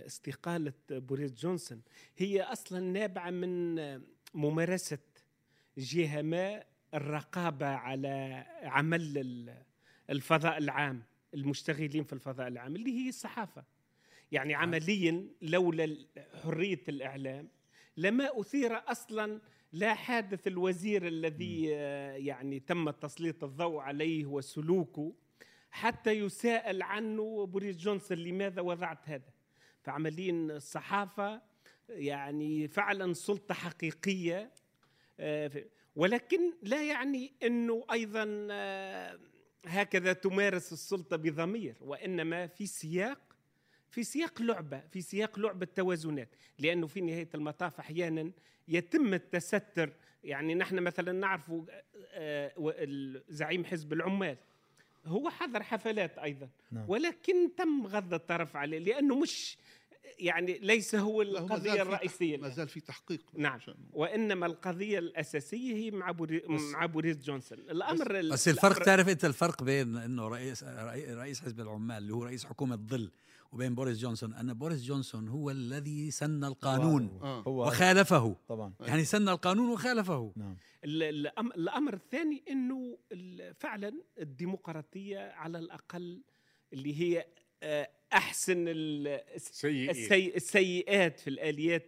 استقالة 0.06 0.74
بوريس 0.90 1.34
جونسون. 1.34 1.82
هي 2.18 2.42
أصلا 2.42 2.80
نابعة 2.80 3.30
من 3.30 3.76
ممارسة 4.34 5.00
جهة 5.78 6.22
ما 6.22 6.64
الرقابة 6.94 7.66
على 7.66 8.46
عمل 8.64 9.54
الفضاء 10.10 10.58
العام 10.58 11.04
المشتغلين 11.34 12.04
في 12.04 12.14
الفضاء 12.14 12.48
العام 12.48 12.76
اللي 12.76 12.92
هي 12.92 13.10
الصحافة. 13.10 13.64
يعني 14.32 14.54
نعم. 14.54 14.62
عمليا 14.62 15.28
لولا 15.42 15.98
حرية 16.44 16.84
الإعلام 16.90 17.48
لما 17.98 18.40
أثير 18.40 18.92
أصلا 18.92 19.42
لا 19.74 19.94
حادث 19.94 20.48
الوزير 20.48 21.08
الذي 21.08 21.64
يعني 22.26 22.60
تم 22.60 22.90
تسليط 22.90 23.44
الضوء 23.44 23.80
عليه 23.80 24.26
وسلوكه. 24.26 25.14
حتى 25.72 26.12
يساءل 26.12 26.82
عنه 26.82 27.46
بوريس 27.46 27.78
جونسون 27.78 28.18
لماذا 28.18 28.62
وضعت 28.62 29.10
هذا؟ 29.10 29.32
فعمليا 29.82 30.32
الصحافة 30.32 31.42
يعني 31.90 32.68
فعلا 32.68 33.14
سلطة 33.14 33.54
حقيقية 33.54 34.52
آه، 35.20 35.66
ولكن 35.96 36.54
لا 36.62 36.84
يعني 36.84 37.34
أنه 37.44 37.86
أيضا 37.92 38.48
آه، 38.52 39.20
هكذا 39.66 40.14
تمارس 40.14 40.74
السلطة 40.74 41.18
بضمير 41.18 41.76
وإنما 41.82 42.48
في 42.48 42.68
سياق 42.68 43.30
في 43.90 44.04
سياق 44.04 44.42
لعبة 44.42 44.80
في 44.92 45.02
سياق 45.02 45.40
لعبة 45.40 45.68
توازنات 45.76 46.36
لأنه 46.60 46.88
في 46.88 47.02
نهاية 47.02 47.30
المطاف 47.36 47.80
أحيانا 47.80 48.32
يتم 48.68 49.14
التستر. 49.14 49.94
يعني 50.24 50.56
نحن 50.56 50.80
مثلا 50.80 51.12
نعرف 51.12 51.52
آه، 52.12 52.54
زعيم 53.30 53.66
حزب 53.66 53.94
العمال. 53.94 54.38
هو 55.10 55.30
حضر 55.30 55.64
حفلات 55.64 56.18
أيضا. 56.18 56.50
نعم. 56.72 56.86
ولكن 56.88 57.56
تم 57.58 57.88
غض 57.88 58.14
الطرف 58.14 58.56
عليه 58.56 58.80
لأنه 58.80 59.20
مش 59.20 59.58
يعني 60.20 60.60
ليس 60.62 60.96
هو 60.96 61.22
القضية 61.22 61.82
الرئيسية 61.82 62.38
ما 62.38 62.50
زال 62.50 62.68
في 62.68 62.80
تحقيق. 62.80 63.22
نعم. 63.38 63.60
وإنما 63.94 64.46
القضية 64.46 65.00
الأساسية 65.00 65.74
هي 65.74 65.92
مع 65.92 66.12
بوري 66.12 66.42
مع 66.48 66.86
بوريس 66.86 67.18
جونسون. 67.18 67.58
الأمر 67.58 68.20
بس, 68.20 68.26
بس 68.26 68.48
الفرق 68.48 68.84
تعرف 68.84 69.10
أنت 69.10 69.26
الفرق 69.26 69.64
بين 69.64 69.98
إنه 69.98 70.28
رئيس 70.28 70.64
رئيس 71.10 71.42
حزب 71.42 71.60
العمال 71.60 71.98
اللي 71.98 72.14
هو 72.14 72.24
رئيس 72.24 72.46
حكومة 72.46 72.76
ظل 72.76 73.12
وبين 73.52 73.76
بوريس 73.76 73.98
جونسون 73.98 74.34
أن 74.34 74.54
بوريس 74.54 74.84
جونسون 74.84 75.28
هو 75.28 75.50
الذي 75.50 76.12
سن 76.12 76.44
القانون 76.44 77.20
هو 77.22 77.68
وخالفه. 77.68 78.36
طبعا. 78.48 78.74
يعني 78.80 79.06
سن 79.06 79.30
القانون 79.30 79.70
وخالفه. 79.70 80.34
نعم. 80.36 80.56
الأمر 80.84 81.94
الثاني 81.94 82.44
إنه 82.50 82.98
فعلا 83.60 84.02
الديمقراطية 84.20 85.20
على 85.20 85.60
الأقل 85.60 86.24
اللي 86.74 87.00
هي 87.02 87.26
آه، 87.64 87.90
أحسن 88.14 88.66
السيئات, 88.68 90.36
السيئات 90.36 91.20
في 91.20 91.30
الآليات 91.30 91.88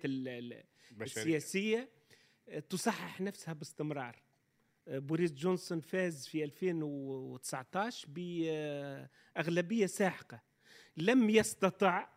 السياسية 1.02 1.90
آه، 2.48 2.60
تصحح 2.60 3.22
نفسها 3.22 3.54
باستمرار. 3.54 4.22
آه، 4.88 5.00
بوريس 5.00 5.34
جونسون 5.34 5.80
فاز 5.80 6.28
في 6.28 6.44
2019 6.44 8.08
بأغلبية 8.10 9.86
ساحقة. 9.86 10.51
لم 10.98 11.30
يستطع 11.30 12.08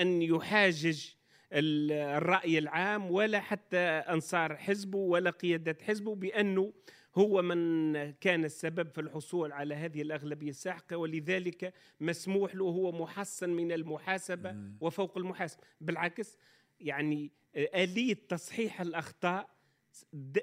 أن 0.00 0.22
يحاجج 0.22 1.06
الرأي 1.52 2.58
العام 2.58 3.10
ولا 3.10 3.40
حتى 3.40 3.78
أنصار 3.86 4.56
حزبه 4.56 4.98
ولا 4.98 5.30
قيادة 5.30 5.76
حزبه 5.82 6.14
بأنه 6.14 6.72
هو 7.14 7.42
من 7.42 7.92
كان 8.12 8.44
السبب 8.44 8.90
في 8.90 9.00
الحصول 9.00 9.52
على 9.52 9.74
هذه 9.74 10.02
الأغلبية 10.02 10.50
الساحقة 10.50 10.96
ولذلك 10.96 11.74
مسموح 12.00 12.54
له 12.54 12.64
هو 12.64 12.92
محصن 12.92 13.50
من 13.50 13.72
المحاسبة 13.72 14.56
وفوق 14.80 15.18
المحاسبة. 15.18 15.62
بالعكس 15.80 16.38
يعني 16.80 17.32
آلية 17.56 18.14
تصحيح 18.28 18.80
الأخطاء 18.80 19.50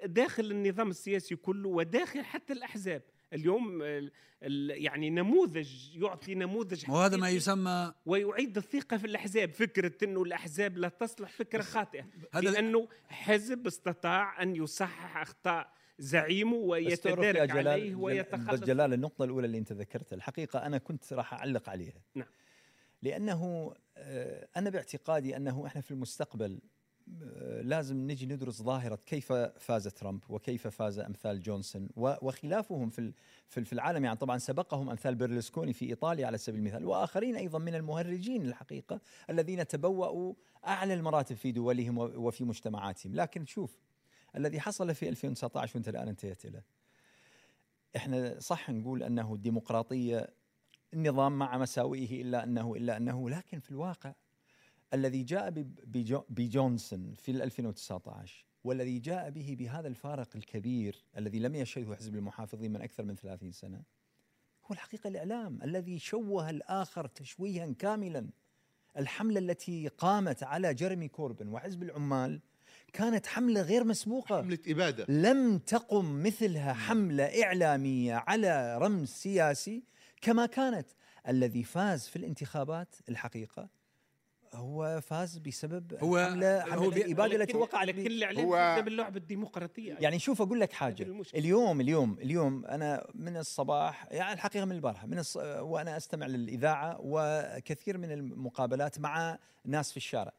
داخل 0.05 0.51
النظام 0.51 0.89
السياسي 0.89 1.35
كله 1.35 1.69
وداخل 1.69 2.21
حتى 2.21 2.53
الأحزاب 2.53 3.01
اليوم 3.35 3.83
يعني 4.69 5.09
نموذج 5.09 5.95
يعطي 5.95 6.35
نموذج 6.35 6.89
وهذا 6.89 7.17
ما 7.17 7.29
يسمى 7.29 7.93
ويعيد 8.05 8.57
الثقة 8.57 8.97
في 8.97 9.07
الأحزاب. 9.07 9.53
فكرة 9.53 9.91
أنه 10.03 10.23
الأحزاب 10.23 10.77
لا 10.77 10.89
تصلح 10.89 11.29
فكرة 11.29 11.61
خاطئة. 11.61 12.05
لأنه 12.33 12.87
حزب 13.09 13.67
استطاع 13.67 14.41
أن 14.41 14.55
يصحح 14.55 15.17
أخطاء 15.17 15.73
زعيمه 15.99 16.55
ويتدارك 16.55 17.51
عليه 17.51 17.95
ويتخلص. 17.95 18.63
جلال 18.63 18.93
النقطة 18.93 19.25
الأولى 19.25 19.45
اللي 19.45 19.57
أنت 19.57 19.71
ذكرتها. 19.71 20.15
الحقيقة 20.15 20.65
أنا 20.65 20.77
كنت 20.77 21.13
راح 21.13 21.33
أعلق 21.33 21.69
عليها. 21.69 22.01
نعم. 22.15 22.27
لأنه 23.01 23.73
آه، 23.97 24.47
أنا 24.57 24.69
باعتقادي 24.69 25.37
أنه 25.37 25.67
إحنا 25.67 25.81
في 25.81 25.91
المستقبل 25.91 26.59
لازم 27.61 27.97
نجي 27.97 28.25
ندرس 28.25 28.61
ظاهرة 28.61 28.95
كيف 29.05 29.33
فاز 29.33 29.87
ترامب 29.87 30.23
وكيف 30.29 30.67
فاز 30.67 30.99
أمثال 30.99 31.41
جونسون 31.41 31.89
وخلافهم 31.95 32.89
في 32.89 33.13
في 33.47 33.73
العالم. 33.73 34.05
يعني 34.05 34.17
طبعا 34.17 34.37
سبقهم 34.37 34.89
أمثال 34.89 35.15
بيرلسكوني 35.15 35.73
في 35.73 35.85
إيطاليا 35.85 36.27
على 36.27 36.37
سبيل 36.37 36.59
المثال 36.59 36.85
وآخرين 36.85 37.35
أيضا 37.35 37.59
من 37.59 37.75
المهرجين 37.75 38.41
الحقيقة 38.41 39.01
الذين 39.29 39.67
تبوأوا 39.67 40.33
أعلى 40.67 40.93
المراتب 40.93 41.35
في 41.35 41.51
دولهم 41.51 41.97
وفي 41.97 42.43
مجتمعاتهم. 42.43 43.15
لكن 43.15 43.45
شوف 43.45 43.79
الذي 44.35 44.59
حصل 44.59 44.95
في 44.95 45.09
2019 45.09 45.71
وانت 45.75 45.89
الآن 45.89 46.07
انتهيت 46.07 46.45
له 46.45 46.61
إحنا 47.95 48.39
صح 48.39 48.69
نقول 48.69 49.03
أنه 49.03 49.33
الديمقراطية 49.33 50.29
النظام 50.93 51.39
مع 51.39 51.57
مساوئه 51.57 52.21
إلا 52.21 52.43
أنه 52.43 52.75
إلا 52.75 52.97
أنه 52.97 53.29
لكن 53.29 53.59
في 53.59 53.71
الواقع 53.71 54.13
الذي 54.93 55.23
جاء 55.23 55.49
بجونسون 56.29 57.13
في 57.13 57.31
2019 57.31 58.45
والذي 58.63 58.99
جاء 58.99 59.29
به 59.29 59.55
بهذا 59.59 59.87
الفارق 59.87 60.29
الكبير 60.35 61.03
الذي 61.17 61.39
لم 61.39 61.55
يشهده 61.55 61.95
حزب 61.95 62.15
المحافظين 62.15 62.73
من 62.73 62.81
أكثر 62.81 63.03
من 63.03 63.15
30 63.15 63.51
سنة 63.51 63.83
هو 64.65 64.73
الحقيقة 64.73 65.07
الإعلام 65.07 65.59
الذي 65.63 65.99
شوه 65.99 66.49
الآخر 66.49 67.07
تشويها 67.07 67.73
كاملا. 67.79 68.29
الحملة 68.97 69.39
التي 69.39 69.87
قامت 69.87 70.43
على 70.43 70.73
جيرمي 70.73 71.07
كوربن 71.07 71.47
وحزب 71.47 71.83
العمال 71.83 72.41
كانت 72.93 73.27
حملة 73.27 73.61
غير 73.61 73.83
مسبوقة. 73.83 74.41
حملة 74.41 74.59
إبادة. 74.67 75.05
لم 75.09 75.57
تقم 75.57 76.23
مثلها 76.23 76.73
حملة 76.73 77.43
إعلامية 77.43 78.13
على 78.13 78.77
رمز 78.77 79.09
سياسي 79.09 79.83
كما 80.21 80.45
كانت. 80.45 80.87
الذي 81.27 81.63
فاز 81.63 82.07
في 82.07 82.15
الانتخابات 82.15 82.95
الحقيقة 83.09 83.69
هو 84.55 85.01
فاز 85.01 85.37
بسبب 85.37 85.93
هو 86.03 86.25
حملة, 86.25 86.59
حملة 86.61 86.75
هو 86.75 86.91
الإبادة 86.91 87.35
التي 87.35 87.57
وقعت 87.57 87.87
لكن 87.87 88.07
الإعلام 88.07 88.45
هو 88.45 88.81
باللعب 88.85 89.17
الديمقراطية. 89.17 89.97
يعني 89.99 90.19
شوف 90.19 90.41
أقول 90.41 90.59
لك 90.59 90.73
حاجة. 90.73 91.23
اليوم 91.35 91.81
اليوم 91.81 92.17
اليوم 92.19 92.65
أنا 92.65 93.07
من 93.15 93.37
الصباح 93.37 94.07
يعني 94.11 94.33
الحقيقة 94.33 94.65
من 94.65 94.71
البارحة 94.71 95.07
من 95.07 95.19
الص... 95.19 95.37
وأنا 95.37 95.97
أستمع 95.97 96.25
للإذاعة 96.25 96.97
وكثير 96.99 97.97
من 97.97 98.11
المقابلات 98.11 98.99
مع 98.99 99.39
ناس 99.65 99.91
في 99.91 99.97
الشارع. 99.97 100.33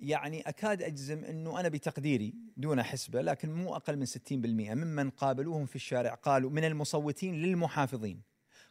يعني 0.00 0.40
أكاد 0.40 0.82
أجزم 0.82 1.24
أنه 1.24 1.60
أنا 1.60 1.68
بتقديري 1.68 2.34
دون 2.56 2.82
حسبة 2.82 3.22
لكن 3.22 3.52
مو 3.52 3.76
أقل 3.76 3.96
من 3.96 4.06
60% 4.06 4.12
ممن 4.32 5.10
قابلوهم 5.10 5.66
في 5.66 5.76
الشارع 5.76 6.14
قالوا 6.14 6.50
من 6.50 6.64
المصوتين 6.64 7.34
للمحافظين 7.34 8.22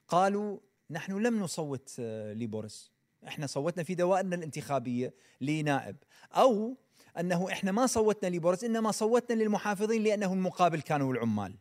قالوا 0.07 0.59
نحن 0.89 1.11
لم 1.11 1.39
نصوت 1.39 1.95
لبوريس. 1.99 2.94
إحنا 3.27 3.47
صوتنا 3.47 3.83
في 3.83 3.95
دوائرنا 3.95 4.35
الانتخابية 4.35 5.13
لنائب. 5.41 5.95
أو 6.33 6.77
أنه 7.19 7.51
إحنا 7.51 7.71
ما 7.71 7.85
صوتنا 7.85 8.29
لبوريس 8.29 8.63
إنما 8.63 8.91
صوتنا 8.91 9.43
للمحافظين 9.43 10.03
لأنه 10.03 10.33
المقابل 10.33 10.81
كانوا 10.81 11.13
العمال. 11.13 11.55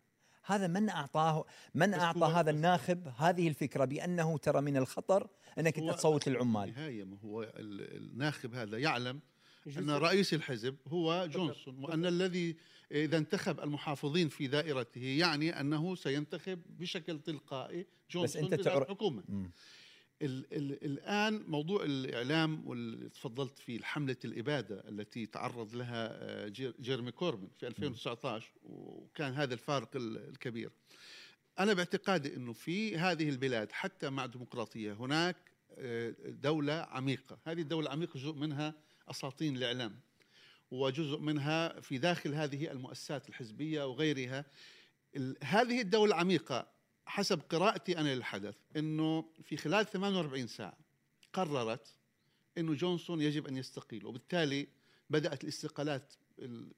هذا 0.44 0.66
من 0.66 0.88
أعطاه 0.88 1.44
من 1.74 1.94
أعطى 1.94 2.26
هذا 2.26 2.50
الناخب 2.50 3.08
هذه 3.16 3.48
الفكرة 3.48 3.84
بأنه 3.84 4.38
ترى 4.38 4.60
من 4.60 4.76
الخطر 4.76 5.28
إنك 5.58 5.78
انت 5.78 5.90
تصوت 5.90 6.28
للعمال 6.28 6.68
النهايه 6.68 7.04
ما 7.04 7.18
هو 7.24 7.52
الناخب 7.56 8.54
هذا 8.54 8.78
يعلم 8.78 9.20
أن 9.78 9.90
رئيس 9.90 10.34
الحزب 10.34 10.76
هو 10.88 11.28
جونسون 11.32 11.84
وأن 11.84 12.06
الذي 12.06 12.56
إذا 12.92 13.18
انتخب 13.18 13.60
المحافظين 13.60 14.28
في 14.28 14.46
دائرته 14.46 15.04
يعني 15.04 15.60
أنه 15.60 15.94
سينتخب 15.94 16.62
بشكل 16.68 17.18
تلقائي 17.18 17.86
جونسون 18.10 18.46
بس 18.46 18.52
انت 18.52 18.62
تعرف 18.64 18.82
الحكومة 18.82 19.22
ال 20.22 20.46
ال 20.52 20.84
الآن 20.84 21.44
موضوع 21.46 21.84
الإعلام 21.84 22.68
واللي 22.68 23.08
تفضلت 23.08 23.58
فيه 23.58 23.80
حملة 23.82 24.16
الإبادة 24.24 24.88
التي 24.88 25.26
تعرض 25.26 25.74
لها 25.74 26.08
آه، 26.12 26.48
جيرمي 26.80 27.12
كوربن 27.12 27.48
في 27.58 27.66
2019 27.66 28.50
وكان 28.64 29.32
هذا 29.32 29.54
الفارق 29.54 29.88
الكبير. 29.96 30.70
أنا 31.58 31.72
باعتقادي 31.72 32.36
إنه 32.36 32.52
في 32.52 32.98
هذه 32.98 33.28
البلاد 33.28 33.72
حتى 33.72 34.10
مع 34.10 34.26
ديمقراطيه 34.26 34.92
هناك 34.92 35.36
آه، 35.78 36.14
دولة 36.26 36.72
عميقة. 36.72 37.38
هذه 37.44 37.60
الدولة 37.60 37.86
العميقه 37.86 38.18
جزء 38.18 38.32
منها 38.32 38.74
أساطين 39.10 39.56
الإعلام 39.56 40.00
وجزء 40.70 41.18
منها 41.18 41.80
في 41.80 41.98
داخل 41.98 42.34
هذه 42.34 42.70
المؤسسات 42.70 43.28
الحزبية 43.28 43.86
وغيرها. 43.86 44.44
هذه 45.42 45.80
الدولة 45.80 46.14
العميقه 46.14 46.73
حسب 47.06 47.40
قراءتي 47.48 47.98
أنا 47.98 48.14
للحدث 48.14 48.54
إنه 48.76 49.24
في 49.42 49.56
خلال 49.56 49.86
48 49.86 50.46
ساعة 50.46 50.78
قررت 51.32 51.94
إنه 52.58 52.74
جونسون 52.74 53.20
يجب 53.22 53.46
أن 53.46 53.56
يستقيل 53.56 54.06
وبالتالي 54.06 54.66
بدأت 55.10 55.44
الاستقالات 55.44 56.14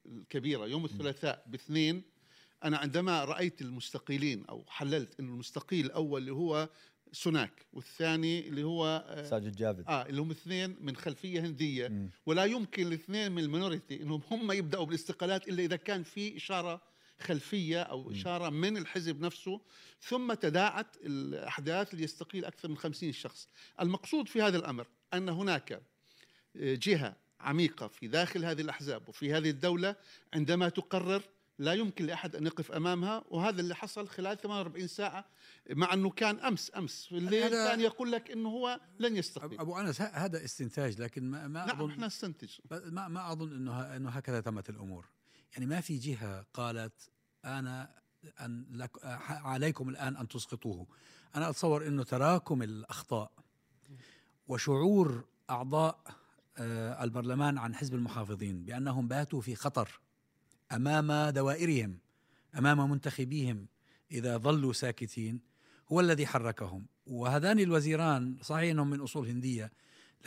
الكبيرة. 0.05 0.65
يوم 0.65 0.85
الثلاثاء 0.85 1.43
باثنين 1.47 2.03
أنا 2.63 2.77
عندما 2.77 3.23
رأيت 3.23 3.61
المستقيلين 3.61 4.45
أو 4.45 4.65
حللت 4.67 5.19
إنه 5.19 5.31
المستقيل 5.31 5.85
الأول 5.85 6.21
اللي 6.21 6.33
هو 6.33 6.69
سوناك 7.11 7.65
والثاني 7.73 8.47
اللي 8.47 8.63
هو 8.63 9.05
آه، 9.07 9.23
ساجد 9.23 9.55
جابد 9.55 9.83
آه 9.87 10.05
اللي 10.05 10.21
هم 10.21 10.31
اثنين 10.31 10.77
من 10.81 10.95
خلفية 10.95 11.39
هندية. 11.39 11.87
م. 11.87 12.09
ولا 12.25 12.45
يمكن 12.45 12.87
الاثنين 12.87 13.31
من 13.31 13.43
المينوريتي 13.43 14.01
إنهم 14.01 14.21
هم 14.31 14.51
يبدأوا 14.51 14.85
بالاستقالات 14.85 15.47
إلا 15.47 15.63
إذا 15.63 15.75
كان 15.75 16.03
في 16.03 16.37
إشارة 16.37 16.81
خلفية 17.19 17.81
أو 17.81 18.11
إشارة 18.11 18.49
من 18.49 18.77
الحزب 18.77 19.21
نفسه 19.21 19.61
ثم 20.01 20.33
تداعت 20.33 20.97
الأحداث 20.97 21.93
ليستقيل 21.95 22.45
أكثر 22.45 22.67
من 22.67 22.77
خمسين 22.77 23.11
شخص. 23.13 23.47
المقصود 23.81 24.27
في 24.27 24.41
هذا 24.41 24.57
الأمر 24.57 24.87
أن 25.13 25.29
هناك 25.29 25.71
آه، 26.55 26.75
جهة 26.75 27.15
عميقة 27.39 27.87
في 27.87 28.07
داخل 28.07 28.45
هذه 28.45 28.61
الأحزاب 28.61 29.09
وفي 29.09 29.33
هذه 29.33 29.49
الدولة 29.49 29.95
عندما 30.33 30.69
تقرر 30.69 31.21
لا 31.59 31.73
يمكن 31.73 32.05
لأحد 32.05 32.35
أن 32.35 32.45
يقف 32.45 32.71
أمامها 32.71 33.23
وهذا 33.29 33.61
اللي 33.61 33.75
حصل 33.75 34.07
خلال 34.07 34.37
48 34.37 34.87
ساعة 34.87 35.25
مع 35.69 35.93
أنه 35.93 36.09
كان 36.09 36.39
أمس 36.39 36.71
أمس. 36.77 37.05
في 37.05 37.17
الليل 37.17 37.49
كان 37.49 37.81
يقول 37.81 38.11
لك 38.11 38.31
إنه 38.31 38.49
هو 38.49 38.79
لن 38.99 39.15
يستقيل. 39.15 39.59
أبو 39.59 39.77
أنس 39.77 40.01
هذا 40.01 40.45
استنتاج 40.45 41.01
لكن 41.01 41.31
ما 41.31 41.47
ما 41.47 41.65
نعم 41.65 41.89
إحنا 41.89 42.07
نستنتج. 42.07 42.49
ما 42.71 43.07
ما 43.07 43.31
أظن 43.31 43.51
إنه 43.51 43.95
إنه 43.95 44.09
هكذا 44.09 44.41
تمت 44.41 44.69
الأمور. 44.69 45.05
يعني 45.57 45.69
ما 45.69 45.81
في 45.81 45.97
جهة 45.97 46.45
قالت 46.53 47.09
أنا 47.45 47.89
أن 48.39 48.65
لك 48.71 48.91
عليكم 49.29 49.89
الآن 49.89 50.15
أن 50.15 50.27
تسقطوه. 50.27 50.87
أنا 51.35 51.49
أتصور 51.49 51.87
إنه 51.87 52.03
تراكم 52.03 52.63
الأخطاء 52.63 53.31
وشعور 54.47 55.25
أعضاء 55.49 55.99
آه، 56.57 57.03
البرلمان 57.03 57.57
عن 57.57 57.75
حزب 57.75 57.95
المحافظين 57.95 58.63
بأنهم 58.63 59.07
باتوا 59.07 59.41
في 59.41 59.55
خطر 59.55 59.99
أمام 60.71 61.29
دوائرهم 61.29 61.99
أمام 62.57 62.91
منتخبيهم 62.91 63.67
إذا 64.11 64.37
ظلوا 64.37 64.73
ساكتين 64.73 65.41
هو 65.91 65.99
الذي 65.99 66.27
حركهم. 66.27 66.85
وهذان 67.07 67.59
الوزيران 67.59 68.37
صحيح 68.41 68.71
إنهم 68.71 68.89
من 68.89 68.99
أصول 68.99 69.27
هندية 69.27 69.71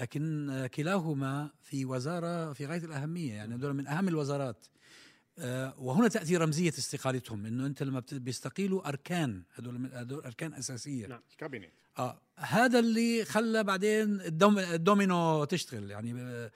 لكن 0.00 0.68
كلاهما 0.74 1.50
في 1.62 1.84
وزارة 1.84 2.52
في 2.52 2.66
غاية 2.66 2.84
الأهمية. 2.84 3.34
يعني 3.34 3.54
هذول 3.54 3.74
من 3.74 3.86
أهم 3.86 4.08
الوزارات. 4.08 4.66
آه، 4.66 4.79
وهنا 5.78 6.08
تأتي 6.08 6.36
رمزية 6.36 6.70
استقالتهم 6.70 7.46
إنه 7.46 7.66
أنت 7.66 7.82
لما 7.82 8.02
بيستقيلوا 8.12 8.88
أركان 8.88 9.42
هذول 9.54 9.90
هذول 9.92 10.24
أركان 10.24 10.54
أساسية. 10.54 11.06
نعم 11.06 11.20
كابينت 11.38 11.72
آه 11.98 12.20
هذا 12.36 12.78
اللي 12.78 13.24
خلى 13.24 13.64
بعدين 13.64 14.20
الدوم 14.20 14.58
الدومينو 14.58 15.44
تشتغل 15.44 15.90
يعني 15.90 16.20
آه، 16.20 16.50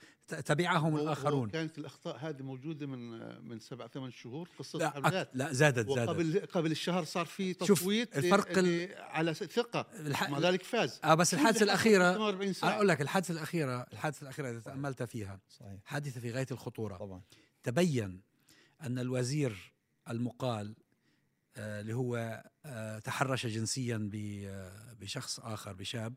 تبعهم 0.45 0.97
الآخرون. 0.97 1.49
كانت 1.49 1.77
الأخطاء 1.77 2.17
هذه 2.17 2.41
موجودة 2.41 2.87
من 2.87 3.19
من 3.47 3.59
سبع 3.59 3.87
ثمان 3.87 4.11
شهور 4.11 4.49
قصة 4.59 4.79
لا 4.79 4.89
حملات. 4.89 5.29
لا 5.33 5.53
زادت 5.53 5.89
زادت. 5.89 6.09
وقبل 6.09 6.41
قبل 6.51 6.71
الشهر 6.71 7.03
صار 7.03 7.25
في 7.25 7.53
تصويت 7.53 8.17
الفرق 8.17 8.57
ال... 8.57 8.89
على 8.97 9.33
ثقة. 9.33 9.85
الح... 9.99 10.29
مع 10.29 10.39
ذلك 10.39 10.63
فاز. 10.63 10.99
آه 11.03 11.13
بس 11.13 11.33
الحادثة 11.33 11.63
الاخيره 11.63 12.33
أقول 12.63 12.87
لك 12.87 13.01
الحادثة 13.01 13.31
الاخيره 13.31 13.85
الحادثة 13.93 14.23
الأخيرة 14.23 14.51
إذا 14.51 14.59
تاملت 14.59 15.03
فيها 15.03 15.39
صحيح. 15.49 15.79
حادثة 15.85 16.21
في 16.21 16.31
غاية 16.31 16.47
الخطورة. 16.51 16.97
طبعا. 16.97 17.21
تبين 17.63 18.21
أن 18.81 18.99
الوزير 18.99 19.73
المقال 20.09 20.75
آه، 21.57 21.81
اللي 21.81 21.93
هو 21.93 22.43
آه، 22.65 22.99
تحرش 22.99 23.45
جنسيا 23.45 24.09
آه، 24.15 24.93
بشخص 24.93 25.39
آخر 25.39 25.73
بشاب 25.73 26.13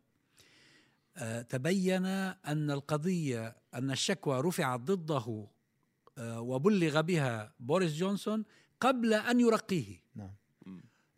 تبين 1.48 2.06
أن 2.06 2.70
القضية 2.70 3.56
أن 3.74 3.90
الشكوى 3.90 4.40
رفعت 4.40 4.80
ضده 4.80 5.46
وبلغ 6.18 7.00
بها 7.00 7.54
بوريس 7.60 7.92
جونسون 7.94 8.44
قبل 8.80 9.14
أن 9.14 9.40
يرقيه. 9.40 10.02
نعم. 10.14 10.34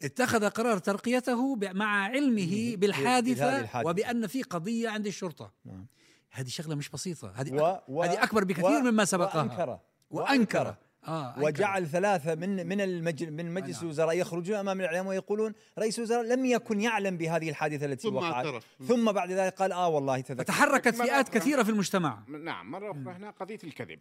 اتخذ 0.03 0.48
قرار 0.48 0.79
ترقيته 0.79 1.57
مع 1.57 2.05
علمه 2.05 2.76
بالحادثة 2.76 3.81
وبأن 3.88 4.26
في 4.26 4.42
قضية 4.42 4.88
عند 4.88 5.07
الشرطة. 5.07 5.53
نعم. 5.64 5.87
هذه 6.31 6.48
شغلة 6.48 6.74
مش 6.74 6.88
بسيطة. 6.88 7.33
هذه 7.37 7.53
و... 7.53 7.81
و... 7.88 8.03
هذه 8.03 8.22
أكبر 8.22 8.44
بكثير 8.44 8.83
مما 8.83 9.05
سبقها. 9.05 9.42
وأنكر. 9.42 9.81
وأنكر. 10.11 10.76
آه 11.08 11.38
وجعل 11.38 11.86
ثلاثة 11.86 12.34
من 12.34 12.66
من 12.66 12.80
المجلس 12.80 13.28
من 13.28 13.54
مجلس 13.54 13.76
نعم. 13.76 13.84
الوزراء 13.84 14.16
يخرجون 14.16 14.56
أمام 14.56 14.80
الإعلام 14.80 15.06
ويقولون 15.06 15.52
رئيس 15.78 15.98
الوزراء 15.98 16.22
لم 16.22 16.46
يكن 16.46 16.80
يعلم 16.80 17.16
بهذه 17.16 17.50
الحادثة 17.50 17.86
التي 17.86 18.08
ثم 18.08 18.16
وقعت. 18.16 18.34
اعترف. 18.46 18.66
ثم 18.88 19.12
بعد 19.12 19.32
ذلك 19.32 19.54
قال 19.54 19.72
آه 19.72 19.88
والله 19.88 20.20
تذكر 20.20 20.42
فتحركت 20.44 20.94
فئات 20.94 21.28
كثيرة 21.28 21.62
في 21.62 21.70
المجتمع. 21.70 22.22
نعم 22.28 22.70
مرة 22.70 22.90
أخرى 22.90 23.12
هنا 23.12 23.30
قضية 23.30 23.58
الكذب. 23.64 24.00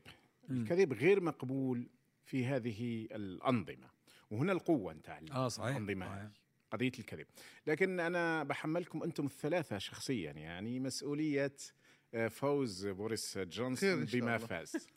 الكذب 0.49 0.93
غير 0.93 1.21
مقبول 1.21 1.89
في 2.25 2.45
هذه 2.45 3.07
الأنظمة. 3.11 3.89
وهنا 4.31 4.51
القوة 4.51 4.93
نتاع 4.93 5.19
آه 5.31 5.47
صحيح. 5.47 5.75
الأنظمة 5.75 6.05
صحيح. 6.05 6.29
قضية 6.71 6.91
الكذب. 6.99 7.25
لكن 7.67 7.99
أنا 7.99 8.43
بحملكم 8.43 9.03
أنتم 9.03 9.25
الثلاثة 9.25 9.77
شخصيا 9.77 10.31
يعني 10.31 10.79
مسؤولية 10.79 11.45
آه، 11.45 11.78
فوز 12.29 12.87
بوريس 12.87 13.37
جونسون 13.37 14.05
بما 14.05 14.37
فاز. 14.37 14.71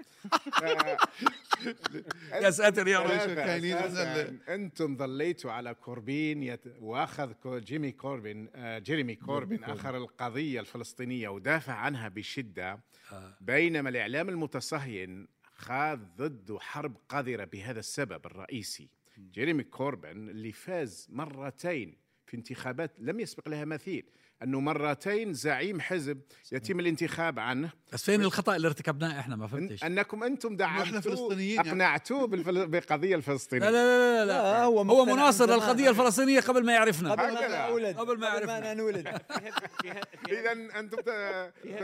يا 2.42 2.50
ساتر 2.50 2.88
يا 2.88 2.98
رب. 2.98 4.40
أنتم 4.48 4.96
ظليتوا 4.96 5.52
على 5.52 5.74
كوربين 5.74 6.42
يت... 6.42 6.60
وأخذ 6.80 7.34
جيمي 7.46 7.92
كوربين 7.92 8.48
آه، 8.54 8.78
جيريمي 8.78 9.14
كوربين 9.14 9.64
آخر 9.64 9.96
القضية 9.96 10.60
الفلسطينية 10.60 11.28
ودافع 11.28 11.72
عنها 11.72 12.08
بشدة 12.08 12.80
آه. 13.12 13.36
بينما 13.40 13.88
الإعلام 13.88 14.28
المتصهين 14.28 15.28
خاض 15.54 15.98
ضده 16.16 16.58
حرب 16.60 16.96
قذرة 17.08 17.44
بهذا 17.44 17.80
السبب 17.80 18.26
الرئيسي. 18.26 18.88
جيريمي 19.18 19.64
كوربين 19.64 20.28
اللي 20.28 20.52
فاز 20.52 21.08
مرتين 21.10 21.96
في 22.26 22.36
انتخابات 22.36 22.90
لم 22.98 23.20
يسبق 23.20 23.48
لها 23.48 23.64
مثيل. 23.64 24.04
أنه 24.42 24.60
مرتين 24.60 25.32
زعيم 25.32 25.80
حزب 25.80 26.20
يتم 26.52 26.80
الانتخاب 26.80 27.38
عنه. 27.38 27.70
بس 27.92 28.04
فين 28.04 28.20
الخطأ 28.20 28.56
اللي 28.56 28.66
ارتكبناه 28.68 29.20
إحنا؟ 29.20 29.36
ما 29.36 29.46
فهمتش. 29.46 29.84
أنكم 29.84 30.22
أنتم 30.24 30.56
دعمتوا 30.56 31.32
يعني. 31.32 31.60
أقنعتوه 31.60 32.26
بالفل... 32.26 32.66
بالقضية 32.66 33.16
الفلسطينية. 33.16 33.70
لا 33.70 33.70
لا 33.70 34.24
لا, 34.24 34.24
لا. 34.24 34.32
لا. 34.32 34.64
هو, 34.64 34.82
هو 34.82 35.04
مناصر 35.04 35.46
للقضية 35.46 35.90
الفلسطينية 35.90 36.40
قبل 36.40 36.66
ما 36.66 36.72
يعرفنا. 36.72 37.12
قبل 37.12 37.32
ما 37.32 37.68
نولد. 37.68 37.96
قبل 37.96 38.18
ما 38.18 38.26
يعرفنا. 38.26 38.74
نولد. 38.74 39.08
اذا 40.28 40.52
أنتم 40.52 40.96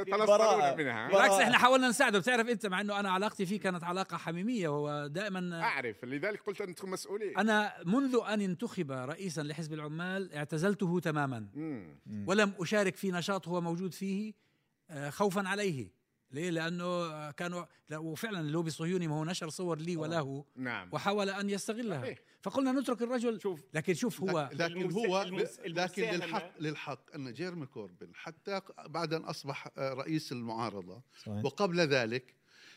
تنصرون 0.05 0.77
منها. 0.77 1.09
بالعكس 1.09 1.35
إحنا 1.35 1.59
حاولنا 1.59 1.89
نساعده. 1.89 2.19
بتعرف 2.19 2.49
أنت 2.49 2.67
مع 2.67 2.81
إنه 2.81 3.01
أنا 3.01 3.11
علاقتي 3.11 3.47
فيه 3.47 3.61
كانت 3.61 3.85
علاقة 3.85 4.17
حميمية 4.17 4.69
وهو 4.69 5.07
دائما 5.07 5.63
أعرف. 5.63 6.05
لذلك 6.05 6.41
قلت 6.47 6.61
أنتم 6.61 6.91
مسؤولين. 6.91 7.39
أنا 7.39 7.73
منذ 7.85 8.19
أن 8.29 8.41
انتخب 8.41 8.93
رئيسا 8.93 9.41
لحزب 9.41 9.73
العمال 9.73 10.35
اعتزلته 10.35 11.01
تماما. 11.01 11.47
ولم 12.49 12.63
أشارك 12.63 12.97
في 12.97 13.11
نشاط 13.11 13.49
هو 13.49 13.61
موجود 13.61 13.95
فيه 13.95 14.33
آه، 14.91 15.11
خوفا 15.11 15.49
عليه. 15.49 15.99
ليه؟ 16.31 16.51
لأنه 16.51 17.31
كانوا 17.31 17.65
وفعلا 17.93 18.41
اللوبي 18.41 18.69
الصهيوني 18.69 19.09
ما 19.09 19.15
هو 19.15 19.25
نشر 19.25 19.49
صور 19.49 19.79
لي 19.79 19.97
وله 19.97 20.45
نعم. 20.57 20.89
وحاول 20.93 21.31
أن 21.31 21.51
يستغلها. 21.51 22.01
صحيح. 22.01 22.19
فقلنا 22.43 22.73
نترك 22.73 23.03
الرجل. 23.03 23.41
شوف. 23.41 23.65
لكن 23.75 23.95
شوف 23.95 24.21
هو. 24.21 24.51
لكن 24.53 24.93
هو 24.93 25.23
لكن 25.67 26.03
للحق 26.03 26.61
للحق 26.61 27.15
أن 27.15 27.33
جيرمي 27.33 27.67
كوربن 27.67 28.15
حتى 28.15 28.61
بعد 28.87 29.15
أن 29.15 29.23
أصبح 29.23 29.69
رئيس 29.79 30.33
المعارضة 30.33 31.03
صحيح. 31.23 31.45
وقبل 31.45 31.81
ذلك 31.81 32.35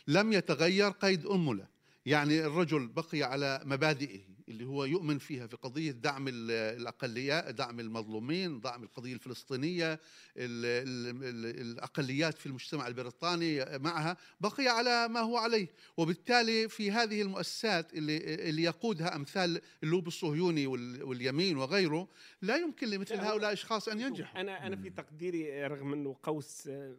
لم 0.07 0.34
يتغير 0.34 0.89
قيد 0.89 1.25
انمله 1.25 1.67
يعني 2.05 2.45
الرجل 2.45 2.88
بقي 2.88 3.23
على 3.23 3.62
مبادئه. 3.65 4.21
اللي 4.51 4.65
هو 4.65 4.85
يؤمن 4.85 5.17
فيها 5.17 5.47
في 5.47 5.55
قضية 5.55 5.91
دعم 5.91 6.25
الأقليات 6.27 7.55
دعم 7.55 7.79
المظلومين 7.79 8.59
دعم 8.59 8.83
القضية 8.83 9.13
الفلسطينية 9.13 9.99
الأقليات 10.37 12.37
في 12.37 12.45
المجتمع 12.45 12.87
البريطاني 12.87 13.65
معها 13.79 14.17
بقي 14.41 14.67
على 14.67 15.07
ما 15.07 15.19
هو 15.19 15.37
عليه. 15.37 15.67
وبالتالي 15.97 16.69
في 16.69 16.91
هذه 16.91 17.21
المؤسسات 17.21 17.93
اللي, 17.93 18.49
اللي 18.49 18.63
يقودها 18.63 19.15
أمثال 19.15 19.61
اللوب 19.83 20.07
الصهيوني 20.07 20.67
واليمين 20.67 21.57
وغيره 21.57 22.07
لا 22.41 22.57
يمكن 22.57 22.87
لمثل 22.87 23.15
هؤلاء 23.15 23.49
الأشخاص 23.49 23.87
أن 23.87 23.99
ينجحوا. 23.99 24.41
أنا 24.41 24.67
أنا 24.67 24.75
في 24.75 24.89
تقديري 24.89 25.67
رغم 25.67 25.93
أنه 25.93 26.15
قوس 26.23 26.67
آه، 26.67 26.95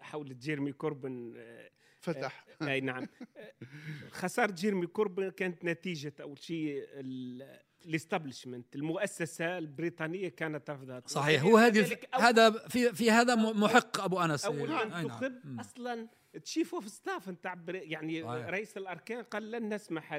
حول 0.00 0.38
جيرمي 0.38 0.72
كوربن 0.72 1.34
آه، 1.36 1.70
فتح. 2.04 2.44
آه، 2.62 2.68
أي 2.68 2.80
نعم. 2.80 3.06
خسارة 4.20 4.52
جيرمي 4.52 4.86
كوربن 4.86 5.30
كانت 5.30 5.64
نتيجة 5.64 6.12
أول 6.20 6.38
شيء 6.38 6.84
ال 7.84 7.91
establishment 7.91 8.76
المؤسسة 8.76 9.58
البريطانية 9.58 10.28
كانت 10.28 10.66
ترفضها 10.66 11.02
صحيح. 11.06 11.42
هو 11.42 11.56
هذه 11.56 11.98
هذا 12.14 12.50
في 12.50 12.92
في 12.92 13.10
هذا 13.10 13.34
محق 13.34 14.00
أبو 14.00 14.20
أنس. 14.20 14.44
أول 14.44 14.68
ما 14.68 15.00
انتخب 15.00 15.32
نعم. 15.44 15.60
أصلا 15.60 16.08
chief 16.42 16.74
of 16.74 16.88
staff 16.88 17.28
أنت 17.28 17.56
يعني 17.68 18.22
صحيح. 18.22 18.46
رئيس 18.46 18.76
الأركان 18.76 19.22
قال 19.22 19.50
لن 19.50 19.74
نسمح 19.74 20.12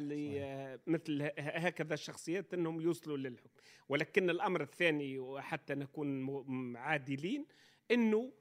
مثل 0.88 1.32
هكذا 1.40 1.94
الشخصيات 1.94 2.54
أنهم 2.54 2.82
يوصلوا 2.82 3.18
للحكم. 3.18 3.50
ولكن 3.90 4.30
الأمر 4.30 4.62
الثاني 4.62 5.20
وحتى 5.20 5.76
نكون 5.76 6.78
عادلين 6.78 7.46
إنه 7.92 8.32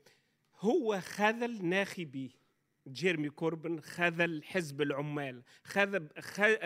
هو 0.61 1.01
خذل 1.01 1.67
ناخبيه 1.67 2.44
جيرمي 2.89 3.31
كوربن 3.31 3.81
خذل 3.81 4.43
حزب 4.45 4.83
العمال 4.83 5.43
خذل 5.65 6.09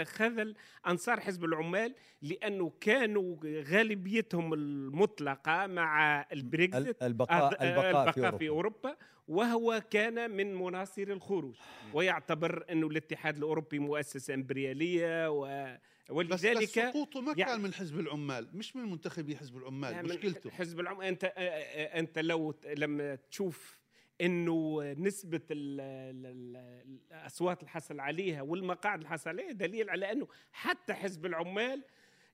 خذل 0.05 0.55
أنصار 0.87 1.21
حزب 1.21 1.45
العمال 1.45 1.95
لأنه 2.23 2.73
كانوا 2.81 3.37
غالبيتهم 3.45 4.55
المطلقة 4.55 5.67
مع 5.67 6.21
البريكزيت 6.33 7.03
البقاء, 7.03 7.65
البقاء, 7.65 7.89
البقاء 7.89 8.13
في, 8.13 8.21
أوروبا. 8.21 8.39
في 8.39 8.49
أوروبا 8.49 8.97
وهو 9.29 9.83
كان 9.91 10.31
من 10.31 10.55
مناصري 10.55 11.13
الخروج 11.13 11.55
ويعتبر 11.95 12.65
انه 12.71 12.87
الاتحاد 12.87 13.37
الأوروبي 13.37 13.79
مؤسسة 13.79 14.35
إمبريالية 14.35 15.31
و 15.31 15.77
ولذلك 16.11 16.63
بس 16.63 16.71
سقوطه 16.71 17.21
ما 17.21 17.35
يعني 17.37 17.53
كان 17.53 17.61
من 17.61 17.75
حزب 17.75 18.01
العمال 18.01 18.49
مش 18.53 18.77
من 18.77 18.91
منتخبي 18.91 19.37
حزب 19.37 19.57
العمال 19.57 19.93
يعني 19.93 20.09
مشكلته 20.09 20.51
حزب 20.51 20.81
العمال 20.81 21.07
أنت 21.07 21.25
أنت 21.95 22.19
لو 22.19 22.55
لما 22.77 23.15
تشوف 23.15 23.78
إنه 24.21 24.83
نسبة 24.99 25.41
الأصوات 25.51 27.61
اللي 27.61 27.71
حصل 27.71 28.01
عليها 28.01 28.43
والمقاعد 28.43 28.99
اللي 28.99 29.09
حصل 29.09 29.31
عليها 29.31 29.53
دليل 29.53 29.91
على 29.91 30.13
إنه 30.13 30.29
حتى 30.53 30.95
حزب 30.95 31.27
العمال 31.27 31.85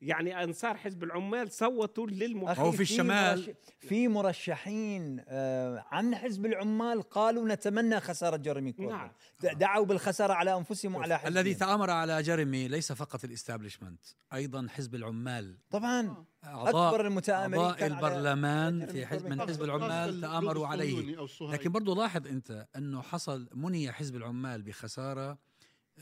يعني 0.02 0.44
أنصار 0.44 0.76
حزب 0.76 1.04
العمال 1.04 1.52
صوتوا 1.52 2.06
للمحافظ 2.06 2.60
هو 2.60 2.72
في 2.72 2.82
الشمال. 2.82 3.54
في 3.80 4.08
مرشحين 4.08 5.24
آه، 5.28 5.84
عن 5.90 6.14
حزب 6.14 6.46
العمال 6.46 7.02
قالوا 7.02 7.48
نتمنى 7.48 8.00
خسارة 8.00 8.36
جيرمي 8.36 8.72
كوربن 8.72 8.92
نعم. 8.92 9.10
دعوا 9.42 9.86
بالخسارة 9.86 10.32
على 10.32 10.56
أنفسهم 10.56 10.94
وعلى 10.94 11.18
حزبهم. 11.18 11.32
الذي 11.32 11.54
تآمر 11.54 11.90
على 11.90 12.22
جيرمي 12.22 12.68
ليس 12.68 12.92
فقط 12.92 13.24
establishment 13.24 13.95
ال 13.95 14.00
أيضا 14.32 14.66
حزب 14.70 14.94
العمال. 14.94 15.56
طبعا. 15.70 16.24
أكبر 16.46 17.06
المتآمرين 17.06 17.64
أعضاء 17.64 17.86
البرلمان 17.86 18.86
في 18.86 19.06
حزب 19.06 19.26
من 19.26 19.40
حزب 19.40 19.62
العمال 19.62 20.20
تآمروا 20.20 20.66
عليه 20.66 21.16
لكن 21.40 21.72
برضو 21.72 21.94
لاحظ 21.94 22.26
أنت 22.26 22.68
أنه 22.76 23.02
حصل 23.02 23.48
مني 23.54 23.92
حزب 23.92 24.16
العمال 24.16 24.62
بخسارة 24.62 25.38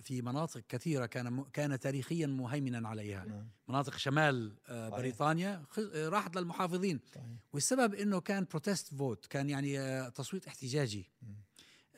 في 0.03 0.23
مناطق 0.23 0.61
كثيرة 0.69 1.07
كان 1.07 1.45
كان 1.53 1.81
تاريخيا 1.81 2.27
مهيمنا 2.27 2.89
عليها 2.89 3.25
نعم. 3.25 3.49
مناطق 3.69 3.97
شمال 3.97 4.57
آه،. 4.69 4.89
بريطانيا 4.89 5.65
آه، 5.79 6.09
راحت 6.09 6.37
للمحافظين. 6.37 7.01
والسبب 7.53 7.95
إنه 7.95 8.21
كان 8.21 8.47
protest 8.51 8.95
vote 8.95 9.27
كان 9.27 9.51
يعني 9.51 9.81
آه، 9.81 10.09
تصويت 10.09 10.47
احتجاجي 10.47 11.11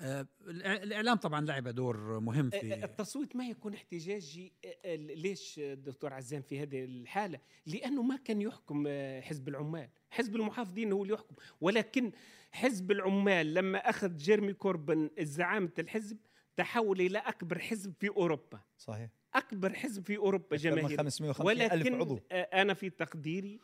الإعلام 0.00 1.16
طبعا 1.16 1.40
لعب 1.40 1.68
دور 1.68 2.20
مهم 2.20 2.50
في 2.50 2.84
التصويت 2.84 3.36
ما 3.36 3.48
يكون 3.48 3.74
احتجاجي 3.74 4.52
ليش 4.96 5.60
دكتور 5.60 6.12
عزام 6.12 6.42
في 6.42 6.62
هذه 6.62 6.84
الحالة؟ 6.84 7.40
لأنه 7.66 8.02
ما 8.02 8.16
كان 8.16 8.40
يحكم 8.40 8.88
حزب 9.20 9.48
العمال. 9.48 9.88
حزب 10.10 10.36
المحافظين 10.36 10.92
هو 10.92 11.02
اللي 11.02 11.14
يحكم. 11.14 11.34
ولكن 11.60 12.12
حزب 12.52 12.90
العمال 12.90 13.54
لما 13.54 13.78
أخذ 13.78 14.16
جيرمي 14.16 14.52
كوربن 14.52 15.10
زعامه 15.18 15.72
الحزب 15.78 16.18
تحول 16.56 17.00
إلى 17.00 17.18
أكبر 17.18 17.58
حزب 17.58 17.94
في 18.00 18.08
أوروبا. 18.08 18.60
صحيح. 18.78 19.10
أكبر 19.34 19.74
حزب 19.74 20.04
في 20.04 20.16
أوروبا 20.16 20.56
جماهير. 20.56 21.10
ولكن 21.40 21.72
ألف 21.72 21.94
عضو. 21.94 22.20
أنا 22.32 22.74
في 22.74 22.90
تقديري 22.90 23.60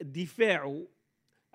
دفاعه 0.00 0.86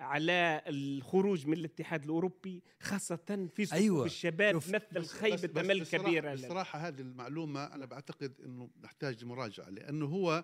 على 0.02 0.62
الخروج 0.68 1.48
من 1.48 1.54
الاتحاد 1.54 2.04
الأوروبي 2.04 2.64
خاصة 2.82 3.50
في 3.56 3.66
صفوف 3.66 3.80
أيوة. 3.80 4.06
الشباب 4.06 4.56
مثل 4.56 5.06
خيبة 5.06 5.62
أمل 5.62 5.86
كبيرة 5.86 6.34
بصراحة 6.34 6.80
هذه 6.80 7.02
المعلومة 7.02 7.64
أنا 7.64 7.86
بعتقد 7.86 8.42
إنه 8.46 8.70
نحتاج 8.82 9.26
مراجعة 9.26 9.70
لأنه 9.70 10.06
هو 10.06 10.44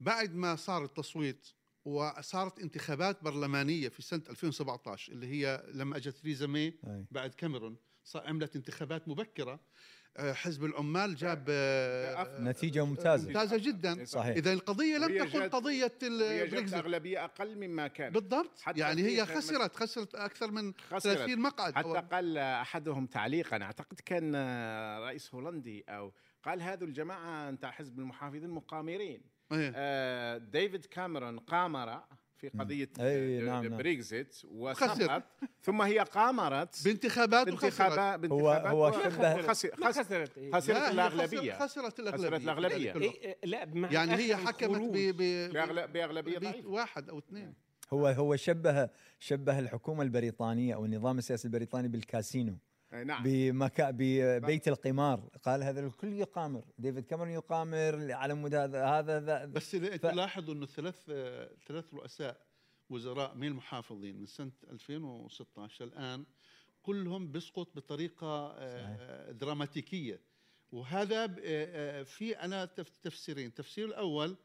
بعد 0.00 0.34
ما 0.34 0.56
صار 0.56 0.84
التصويت 0.84 1.48
وصارت 1.84 2.58
انتخابات 2.58 3.24
برلمانية 3.24 3.88
في 3.88 4.02
سنة 4.02 4.22
2017 4.30 5.12
اللي 5.12 5.26
هي 5.26 5.64
لما 5.72 5.96
أجت 5.96 6.16
تريزا 6.16 6.46
مي 6.46 6.74
بعد 7.10 7.34
كاميرون 7.34 7.76
عملت 8.14 8.56
انتخابات 8.56 9.08
مبكرة. 9.08 9.60
حزب 10.18 10.64
العمال 10.64 11.14
جاب 11.14 11.44
آه، 11.48 12.40
نتيجة 12.40 12.84
ممتازة. 12.84 13.26
ممتازة 13.26 13.56
جدا. 13.56 14.04
صحيح. 14.04 14.36
إذا 14.36 14.52
القضية 14.52 14.96
لم 14.98 15.24
تكن 15.24 15.42
قضية 15.48 15.92
البريكزيت 16.02 16.74
أغلبية 16.74 17.24
أقل 17.24 17.56
مما 17.68 17.88
كان. 17.88 18.12
بالضبط. 18.12 18.60
حتى 18.60 18.80
يعني 18.80 19.02
هي 19.02 19.26
خسرت 19.26 19.76
خسرت 19.76 20.14
أكثر 20.14 20.50
من 20.50 20.72
خسرت. 20.90 21.16
30 21.18 21.38
مقعد. 21.38 21.74
حتى 21.74 22.02
قال 22.12 22.38
أحدهم 22.38 23.06
تعليقا 23.06 23.62
أعتقد 23.62 24.00
كان 24.00 24.34
رئيس 25.04 25.34
هولندي 25.34 25.84
أو 25.88 26.12
قال 26.42 26.62
هذو 26.62 26.86
الجماعة 26.86 27.48
انت 27.48 27.64
حزب 27.66 27.98
المحافظين 27.98 28.50
مقامرين. 28.50 29.22
إيه. 29.52 29.72
آه 29.76 30.38
ديفيد 30.38 30.84
كاميرون 30.86 31.38
قامر 31.38 32.02
في 32.36 32.48
قضية 32.48 32.88
أي 33.00 33.40
نعم, 33.40 33.66
نعم. 33.66 33.76
بريكزيت 33.76 34.36
وسقط 34.44 35.22
ثم 35.62 35.82
هي 35.82 35.98
قامرت 35.98 36.84
بانتخابات 36.84 37.46
بانتخابات 37.46 38.32
هو 38.32 38.50
هو 38.50 38.92
شبه 38.92 39.42
خسرت. 39.42 39.84
خسرت 39.84 40.38
الأغلبية. 40.92 41.58
خسرت 41.58 42.00
الأغلبية. 42.00 42.36
الأغلبية. 42.36 42.94
إيه 42.94 43.38
لا 43.44 43.68
يعني 43.90 44.14
هي 44.14 44.36
حكمت 44.36 44.80
بأغلبية 45.92 46.64
واحد 46.64 47.08
أو 47.08 47.18
اثنين. 47.18 47.54
هو 47.92 48.06
هو 48.06 48.36
شبه 48.36 48.88
شبه 49.18 49.58
الحكومة 49.58 50.02
البريطانية 50.02 50.74
أو 50.74 50.84
النظام 50.84 51.18
السياسي 51.18 51.48
البريطاني 51.48 51.88
بالكاسينو. 51.88 52.58
نعم. 53.02 53.22
بمكا 53.22 53.90
ببيت 53.90 54.68
القمار. 54.68 55.28
قال 55.42 55.62
هذا 55.62 55.80
الكل 55.80 56.12
يقامر. 56.12 56.64
ديفيد 56.78 57.04
كاميرون 57.04 57.32
يقامر 57.32 58.12
على 58.12 58.34
مدى 58.34 58.56
هذا 58.56 58.84
هذا 58.84 59.44
بس 59.44 59.76
ف... 59.76 59.94
تلاحظوا 59.94 60.54
إنه 60.54 60.66
ثلاث 60.66 61.04
ثلاث 61.66 61.94
رؤساء 61.94 62.40
وزراء 62.90 63.34
من 63.34 63.46
المحافظين 63.46 64.20
من 64.20 64.26
سنة 64.26 64.52
2016 64.70 65.84
الآن 65.84 66.24
كلهم 66.82 67.32
بيسقط 67.32 67.76
بطريقة 67.76 68.48
صحيح. 68.48 68.96
آه، 69.00 69.32
دراماتيكية. 69.32 70.20
وهذا 70.72 71.24
آه، 71.24 71.30
آه، 71.44 72.02
في 72.02 72.32
أنا 72.32 72.64
تفسيرين. 73.02 73.46
التفسير 73.46 73.88
الأول 73.88 74.36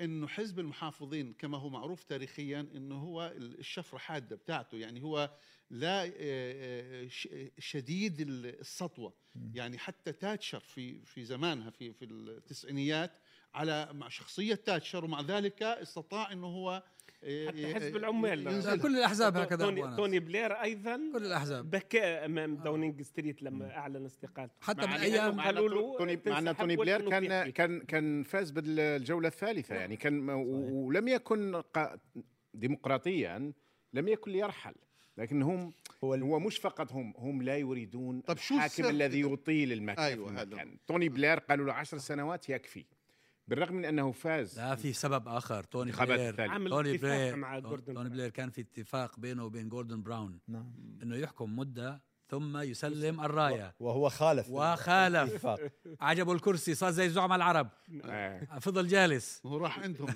إنه 0.00 0.26
حزب 0.26 0.58
المحافظين 0.58 1.32
كما 1.32 1.58
هو 1.58 1.68
معروف 1.68 2.04
تاريخيا 2.04 2.60
إنه 2.60 2.94
هو 2.94 3.32
الشفرة 3.36 3.98
حادة 3.98 4.36
بتاعته 4.36 4.78
يعني 4.78 5.02
هو 5.02 5.30
لا 5.70 6.04
آه، 6.04 6.10
آه، 6.20 7.50
شديد 7.58 8.20
السطوة. 8.20 9.14
يعني 9.54 9.78
حتى 9.78 10.12
تاتشر 10.12 10.60
في 10.60 11.04
في 11.04 11.24
زمانها 11.24 11.70
في 11.70 11.92
في 11.92 12.04
التسعينيات 12.04 13.12
على 13.54 13.88
مع 13.92 14.08
شخصية 14.08 14.54
تاتشر 14.54 15.04
ومع 15.04 15.20
ذلك 15.20 15.62
استطاع 15.62 16.32
إنه 16.32 16.46
هو 16.46 16.82
حتى 17.48 17.74
حزب 17.74 17.96
العمال. 17.96 18.80
كل 18.82 18.96
الأحزاب 18.96 19.36
هكذا 19.36 19.64
توني, 19.64 19.96
توني 19.96 20.20
بلير 20.20 20.52
أيضا 20.52 21.00
كل 21.12 21.26
الأحزاب. 21.26 21.70
بكى 21.70 22.02
أمام 22.02 22.56
داونينج 22.56 23.02
ستريت 23.02 23.42
لما 23.42 23.76
أعلن 23.76 24.04
استقالته. 24.04 24.54
حتى 24.60 24.86
من 24.86 24.92
أيام 24.92 25.40
قالوا 25.40 25.68
له 25.68 25.98
توني 25.98 26.20
مع 26.26 26.52
توني 26.52 26.76
بلير 26.76 27.10
كان 27.10 27.50
كان 27.50 27.80
كان 27.80 28.22
فاز 28.22 28.50
بالجولة 28.50 29.28
الثالثة 29.28 29.74
يعني. 29.74 29.96
كان 29.96 30.30
ولم 30.30 31.08
يكن 31.08 31.62
ديمقراطيا 32.54 33.52
لم 33.92 34.08
يكن 34.08 34.30
ليرحل 34.30 34.74
لكن 35.18 35.42
هم 35.42 35.72
هو, 36.04 36.14
هو 36.14 36.38
مش 36.38 36.58
فقط 36.58 36.92
هم 36.92 37.14
هم 37.18 37.42
لا 37.42 37.56
يريدون 37.56 38.20
طب 38.20 38.36
شو 38.36 38.54
الحاكم 38.54 38.84
الذي 38.84 39.20
يطيل 39.20 39.72
المكان 39.72 40.04
أيوة 40.04 40.46
توني 40.86 41.08
بلير 41.08 41.38
قالوا 41.38 41.66
له 41.66 41.72
عشر 41.72 41.98
سنوات 41.98 42.48
يكفي. 42.48 42.84
بالرغم 43.48 43.74
من 43.74 43.84
أنه 43.84 44.12
فاز 44.12 44.58
لا 44.58 44.74
في 44.74 44.92
سبب 44.92 45.28
آخر 45.28 45.64
توني 45.64 45.92
بلير. 45.92 46.68
توني 46.68 46.96
بلير 46.98 47.36
مع 47.36 47.58
جوردن 47.58 47.94
توني 47.94 48.08
بلير 48.08 48.30
كان 48.30 48.50
في 48.50 48.60
اتفاق 48.60 49.20
بينه 49.20 49.44
وبين 49.44 49.68
جوردن 49.68 50.02
براون 50.02 50.40
نعم. 50.48 50.98
إنه 51.02 51.16
يحكم 51.16 51.56
مدة 51.56 52.02
ثم 52.28 52.56
يسلم 52.56 53.20
الراية. 53.20 53.74
وهو 53.80 54.08
خالف. 54.08 54.50
وخالف. 54.50 55.46
عجبه 56.00 56.32
الكرسي 56.32 56.74
صار 56.74 56.90
زي 56.90 57.08
زعماء 57.08 57.36
العرب. 57.36 57.68
آه. 58.04 58.58
فضل 58.58 58.86
جالس. 58.86 59.40
هو 59.46 59.56
راح 59.56 59.78
عندهم. 59.78 60.14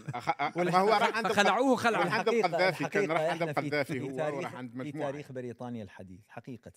ما 0.56 0.78
هو 0.80 0.88
راح 0.88 1.16
عندهم 1.16 1.32
خلعوه 1.32 1.76
خلعوا 1.76 2.04
راح 2.04 2.14
عند 2.14 2.28
القذافي 2.28 2.84
كان 2.88 3.10
راح 3.10 3.20
عند 3.20 3.42
القذافي 3.42 4.00
هو 4.00 4.18
راح 4.40 4.54
عند 4.54 4.74
مجموعة. 4.76 4.92
في 4.92 5.12
تاريخ 5.12 5.32
بريطانيا 5.32 5.82
الحديث. 5.82 6.20
حقيقة. 6.28 6.72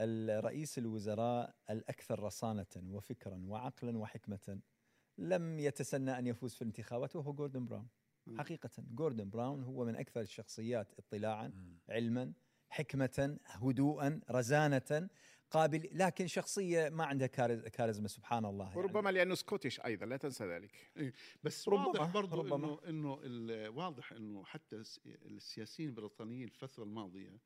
الرئيس 0.00 0.78
الوزراء 0.78 1.54
الأكثر 1.70 2.20
رصانة 2.20 2.66
وفكرا 2.76 3.40
وعقلا 3.46 3.98
وحكمة 3.98 4.58
لم 5.18 5.58
يتسنى 5.58 6.18
أن 6.18 6.26
يفوز 6.26 6.54
في 6.54 6.62
الانتخابات 6.62 7.16
وهو 7.16 7.32
جوردن 7.32 7.66
براون. 7.66 7.88
حقيقة 8.38 8.70
جوردن 8.78 9.30
براون 9.30 9.62
هو 9.62 9.84
من 9.84 9.96
أكثر 9.96 10.20
الشخصيات 10.20 10.92
اطلاعا 10.98 11.78
علما 11.88 12.32
حكمة 12.68 13.38
هدوءا 13.46 14.20
رزانة 14.30 15.08
قابل 15.50 15.88
لكن 15.92 16.26
شخصية 16.26 16.88
ما 16.88 17.04
عندها 17.04 17.26
كاريزما 17.68 18.08
سبحان 18.08 18.44
الله 18.44 18.64
يعني. 18.64 18.78
وربما 18.78 19.10
لأنه 19.10 19.34
Scottish 19.34 19.80
أيضا 19.80 20.06
لا 20.06 20.16
تنسى 20.16 20.44
ذلك. 20.44 20.92
إيه 20.96 21.12
بس 21.42 21.68
ربما 21.68 21.86
واضح 21.86 22.12
برضو 22.12 22.40
ربما. 22.40 22.88
إنه, 22.88 23.20
إنه 23.26 23.70
واضح 23.70 24.12
إنه 24.12 24.44
حتى 24.44 24.82
السياسيين 25.06 25.88
البريطانيين 25.88 26.48
الفترة 26.48 26.82
الماضية 26.82 27.40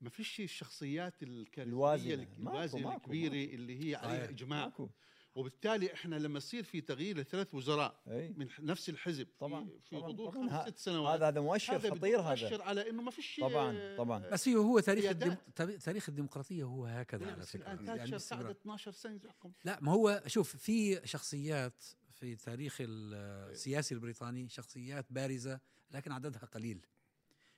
ما 0.00 0.10
فيش 0.10 0.40
الشخصيات 0.40 1.22
الكاريزمية 1.22 2.14
الوازنة. 2.14 2.96
الكبيرة 2.96 3.54
اللي 3.54 3.90
هي 3.90 3.94
عليها 3.94 4.30
إجماع. 4.30 4.64
ماكو. 4.64 4.90
وبالتالي 5.34 5.92
إحنا 5.92 6.16
لما 6.16 6.38
يصير 6.38 6.64
في 6.64 6.80
تغيير 6.80 7.18
لثلاث 7.18 7.54
وزراء 7.54 8.00
أي. 8.08 8.34
من 8.36 8.48
نفس 8.60 8.88
الحزب 8.88 9.26
طبعا 9.38 9.64
في, 9.64 9.90
في 9.90 9.96
غضون 9.96 10.50
خمس 10.50 10.68
ست 10.68 10.78
سنوات 10.78 11.14
هذا 11.14 11.28
هذا 11.28 11.40
مؤشر 11.40 11.76
هذا 11.76 11.90
خطير 11.90 12.20
هذا. 12.20 12.28
مؤشر 12.30 12.62
على 12.62 12.90
إنه 12.90 13.02
ما 13.02 13.10
فيش 13.10 13.40
طبعا 13.40 13.96
طبعا. 13.96 14.18
بس 14.18 14.48
هو 14.48 14.62
هو 14.62 14.80
تاريخ 14.80 15.04
الديم... 15.04 15.36
تاريخ 15.80 16.08
الديمقراطية 16.08 16.64
هو 16.64 16.86
هكذا 16.86 17.32
على 17.32 17.42
فكرة. 17.42 17.64
يعني 17.64 18.16
قعد 18.16 18.50
12 18.50 18.92
سنة 18.92 19.20
يحكم 19.24 19.52
لا 19.64 19.78
ما 19.80 19.92
هو 19.92 20.22
شوف 20.26 20.56
في 20.56 21.06
شخصيات 21.06 21.84
في 22.12 22.36
تاريخ 22.36 22.76
السياسي 22.80 23.94
البريطاني 23.94 24.48
شخصيات 24.48 25.06
بارزة 25.10 25.60
لكن 25.90 26.12
عددها 26.12 26.44
قليل. 26.44 26.86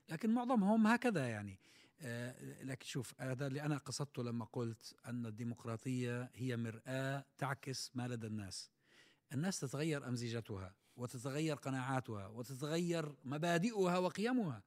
لكن 0.09 0.31
معظمهم 0.31 0.87
هكذا 0.87 1.29
يعني. 1.29 1.53
آه، 1.53 1.80
لكن 2.63 2.87
شوف 2.87 3.15
هذا 3.21 3.47
اللي 3.47 3.63
أنا 3.63 3.77
قصدته 3.77 4.23
لما 4.23 4.45
قلت 4.45 4.97
أن 5.07 5.27
الديمقراطية 5.27 6.31
هي 6.35 6.57
مرآة 6.57 7.25
تعكس 7.39 7.91
ما 7.95 8.09
لدى 8.09 8.27
الناس. 8.27 8.71
الناس 9.33 9.61
تتغير 9.61 10.09
أمزجتها 10.09 10.75
وتتغير 10.97 11.57
قناعاتها 11.57 12.27
وتتغير 12.27 13.15
مبادئها 13.25 13.99
وقيمها. 13.99 14.63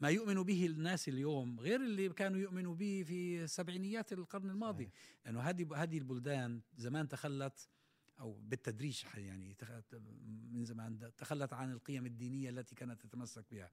ما 0.00 0.08
يؤمن 0.08 0.42
به 0.42 0.66
الناس 0.66 1.08
اليوم 1.08 1.60
غير 1.60 1.80
اللي 1.80 2.08
كانوا 2.08 2.38
يؤمنوا 2.38 2.74
به 2.74 3.04
في 3.06 3.46
سبعينيات 3.46 4.12
القرن 4.12 4.50
الماضي. 4.50 4.90
لأنه 5.24 5.40
هذه 5.40 5.82
هذه 5.82 5.98
البلدان 5.98 6.60
زمان 6.76 7.08
تخلت 7.08 7.68
أو 8.20 8.40
بالتدريج 8.40 9.04
يعني 9.14 9.56
من 10.50 10.64
زمان 10.64 11.10
تخلت 11.16 11.52
عن 11.52 11.72
القيم 11.72 12.06
الدينية 12.06 12.50
التي 12.50 12.74
كانت 12.74 13.00
تتمسك 13.00 13.44
بها. 13.50 13.70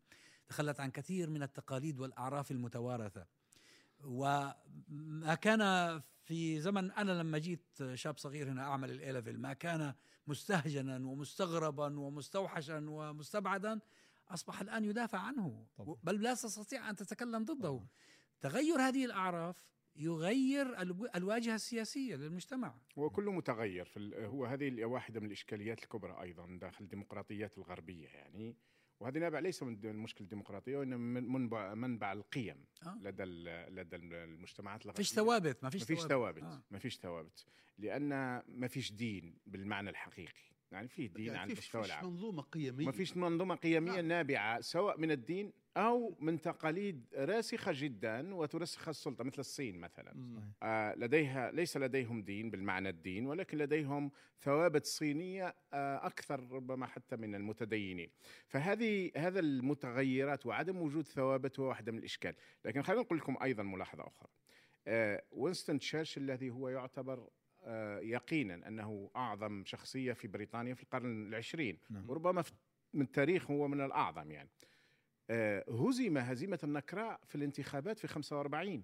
تخلت 0.49 0.79
عن 0.79 0.91
كثير 0.91 1.29
من 1.29 1.43
التقاليد 1.43 1.99
والأعراف 1.99 2.51
المتوارثة. 2.51 3.27
وما 4.03 5.35
كان 5.41 5.61
في 6.23 6.59
زمن 6.59 6.91
أنا 6.91 7.11
لما 7.11 7.37
جيت 7.37 7.93
شاب 7.93 8.17
صغير 8.17 8.51
هنا 8.51 8.63
أعمل 8.63 8.91
الإلفل 8.91 9.37
ما 9.37 9.53
كان 9.53 9.93
مستهجنا 10.27 10.95
ومستغربا 10.95 11.99
ومستوحشا 11.99 12.85
ومستبعدا 12.89 13.79
أصبح 14.29 14.61
الآن 14.61 14.85
يدافع 14.85 15.19
عنه. 15.19 15.65
طبعا. 15.77 15.95
بل 16.03 16.21
لا 16.21 16.33
تستطيع 16.33 16.89
أن 16.89 16.95
تتكلم 16.95 17.45
ضده. 17.45 17.69
طبعا. 17.69 17.87
تغير 18.41 18.79
هذه 18.79 19.05
الأعراف 19.05 19.55
يغير 19.95 20.81
الواجهة 21.15 21.55
السياسية 21.55 22.15
للمجتمع. 22.15 22.75
هو 22.97 23.09
كله 23.09 23.31
متغير 23.31 23.85
في 23.85 24.25
هو 24.25 24.45
هذه 24.45 24.85
واحدة 24.85 25.19
من 25.19 25.25
الإشكاليات 25.25 25.83
الكبرى 25.83 26.21
أيضا 26.21 26.57
داخل 26.61 26.83
الديمقراطيات 26.83 27.57
الغربية 27.57 28.07
يعني. 28.07 28.55
وهذا 28.99 29.19
نابع 29.19 29.39
ليس 29.39 29.63
من 29.63 29.85
المشكلة 29.85 30.23
الديمقراطية 30.23 30.77
وإنما 30.77 31.21
من 31.21 31.31
منبع, 31.31 31.73
منبع 31.73 32.13
القيم 32.13 32.65
آه. 32.85 32.99
لدى 33.01 33.23
لدى 33.69 33.95
المجتمعات 33.95 34.81
الغربية 34.81 35.03
فيش 35.03 35.13
ثوابت 35.13 35.63
ما 35.63 35.69
فيش 35.69 35.83
ثوابت 35.83 36.43
آه. 36.43 36.63
ما 36.71 36.79
فيش 36.79 36.97
ثوابت 36.97 37.45
لأن 37.77 38.09
ما 38.47 38.67
فيش 38.67 38.91
دين 38.91 39.37
بالمعنى 39.45 39.89
الحقيقي 39.89 40.47
يعني 40.71 40.87
في 40.87 41.07
دين 41.07 41.25
يعني 41.25 41.37
على 41.37 41.51
المستوى 41.53 41.85
العام 41.85 42.05
منظومة 42.05 42.41
قيمية 42.41 42.85
ما 42.85 42.91
فيش 42.91 43.17
منظومة 43.17 43.55
قيمية 43.55 43.91
نعم. 43.91 44.07
نابعة 44.07 44.61
سواء 44.61 44.99
من 44.99 45.11
الدين 45.11 45.53
أو 45.77 46.17
من 46.19 46.41
تقاليد 46.41 47.05
راسخة 47.15 47.71
جدا 47.75 48.35
وترسخ 48.35 48.87
السلطة 48.87 49.23
مثل 49.23 49.39
الصين 49.39 49.79
مثلا. 49.79 50.41
آه 50.63 50.95
لديها 50.95 51.51
ليس 51.51 51.77
لديهم 51.77 52.21
دين 52.21 52.49
بالمعنى 52.49 52.89
الدين 52.89 53.25
ولكن 53.27 53.57
لديهم 53.57 54.11
ثوابت 54.39 54.85
صينية 54.85 55.55
آه 55.73 56.05
أكثر 56.07 56.51
ربما 56.51 56.85
حتى 56.85 57.15
من 57.15 57.35
المتدينين. 57.35 58.09
فهذه 58.47 59.11
هذا 59.17 59.39
المتغيرات 59.39 60.45
وعدم 60.45 60.77
وجود 60.77 61.07
ثوابت 61.07 61.59
هو 61.59 61.65
واحدة 61.65 61.91
من 61.91 61.97
الإشكال. 61.97 62.35
لكن 62.65 62.81
خلينا 62.81 63.01
نقول 63.01 63.17
لكم 63.17 63.37
أيضا 63.43 63.63
ملاحظة 63.63 64.03
أخرى. 64.07 64.29
آه 64.87 65.23
وينستون 65.31 65.79
تشرشل 65.79 66.21
الذي 66.21 66.49
هو 66.49 66.69
يعتبر 66.69 67.29
آه، 67.63 67.99
يقينا 67.99 68.67
أنه 68.67 69.11
أعظم 69.15 69.63
شخصية 69.65 70.13
في 70.13 70.27
بريطانيا 70.27 70.73
في 70.73 70.83
القرن 70.83 71.27
العشرين. 71.27 71.79
نعم. 71.89 72.09
وربما 72.09 72.43
من 72.93 73.01
التاريخ 73.01 73.51
هو 73.51 73.67
من 73.67 73.81
الأعظم 73.81 74.31
يعني. 74.31 74.49
هزم 75.69 76.17
هزيمة 76.17 76.59
النكراء 76.63 77.19
في 77.25 77.35
الانتخابات 77.35 77.99
في 77.99 78.07
45 78.07 78.83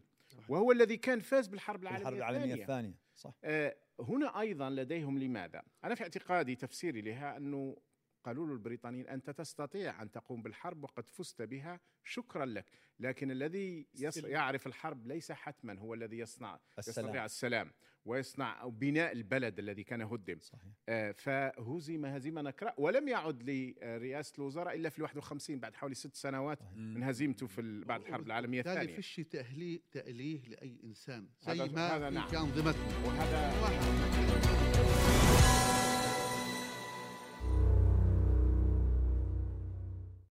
وهو 0.50 0.72
الذي 0.72 0.98
كان 0.98 1.20
فاز 1.20 1.48
بالحرب 1.48 1.82
العالمية 1.82 2.02
الحرب 2.02 2.18
العالمية 2.18 2.44
الثانية, 2.44 2.64
الثانية. 2.64 2.94
صح 3.16 3.34
آه، 3.44 3.76
هنا 4.00 4.40
أيضا 4.40 4.70
لديهم 4.70 5.20
لماذا؟ 5.20 5.62
أنا 5.84 5.96
في 5.96 6.04
اعتقادي 6.04 6.56
تفسيري 6.56 7.02
لها 7.02 7.38
أنه 7.38 7.78
قالوا 8.24 8.48
له 8.48 8.54
البريطانيين 8.54 9.08
أنت 9.08 9.30
تستطيع 9.30 10.02
أن 10.02 10.12
تقوم 10.12 10.42
بالحرب 10.42 10.84
وقد 10.84 11.10
فزت 11.10 11.42
بها 11.42 11.80
شكرا 12.04 12.46
لك 12.46 12.66
لكن 13.00 13.32
الذي 13.32 13.88
يعرف 14.16 14.68
الحرب 14.68 15.08
ليس 15.08 15.32
حتما 15.32 15.80
هو 15.80 15.94
الذي 15.94 16.18
يصنع 16.18 16.60
السلام. 16.80 17.06
يستطيع 17.06 17.26
السلام 17.26 17.72
ويصنع 18.06 18.68
بناء 18.68 19.12
البلد 19.12 19.60
الذي 19.60 19.84
كان 19.84 20.02
هدم 20.02 20.40
صحيح. 20.40 20.72
آه 20.90 21.12
فهزم 21.12 22.06
هزيمة 22.06 22.42
نكراء 22.42 22.82
ولم 22.82 23.08
يعد 23.08 23.44
لرئاسة 23.50 24.34
الوزراء 24.38 24.76
إلا 24.76 24.90
في 24.90 24.98
ال 24.98 25.04
51 25.04 25.60
بعد 25.60 25.76
حوالي 25.76 25.96
ست 25.96 26.16
سنوات 26.16 26.60
صحيح. 26.60 26.74
من 26.74 27.04
هزيمته 27.04 27.48
في 27.48 27.84
بعد 27.86 28.02
الحرب 28.02 28.28
العالمية 28.28 28.60
الثانية 28.60 28.96
فيش 28.96 29.16
تأهليه 29.16 29.82
تأليه 29.92 30.48
لأي 30.48 30.80
إنسان 30.84 31.28
زي 31.42 31.70
ما 31.70 31.96
هذا 31.98 32.10
نعم. 32.10 32.28
في 32.28 32.38
أنظمتنا 32.38 33.06
وهذا 33.06 33.54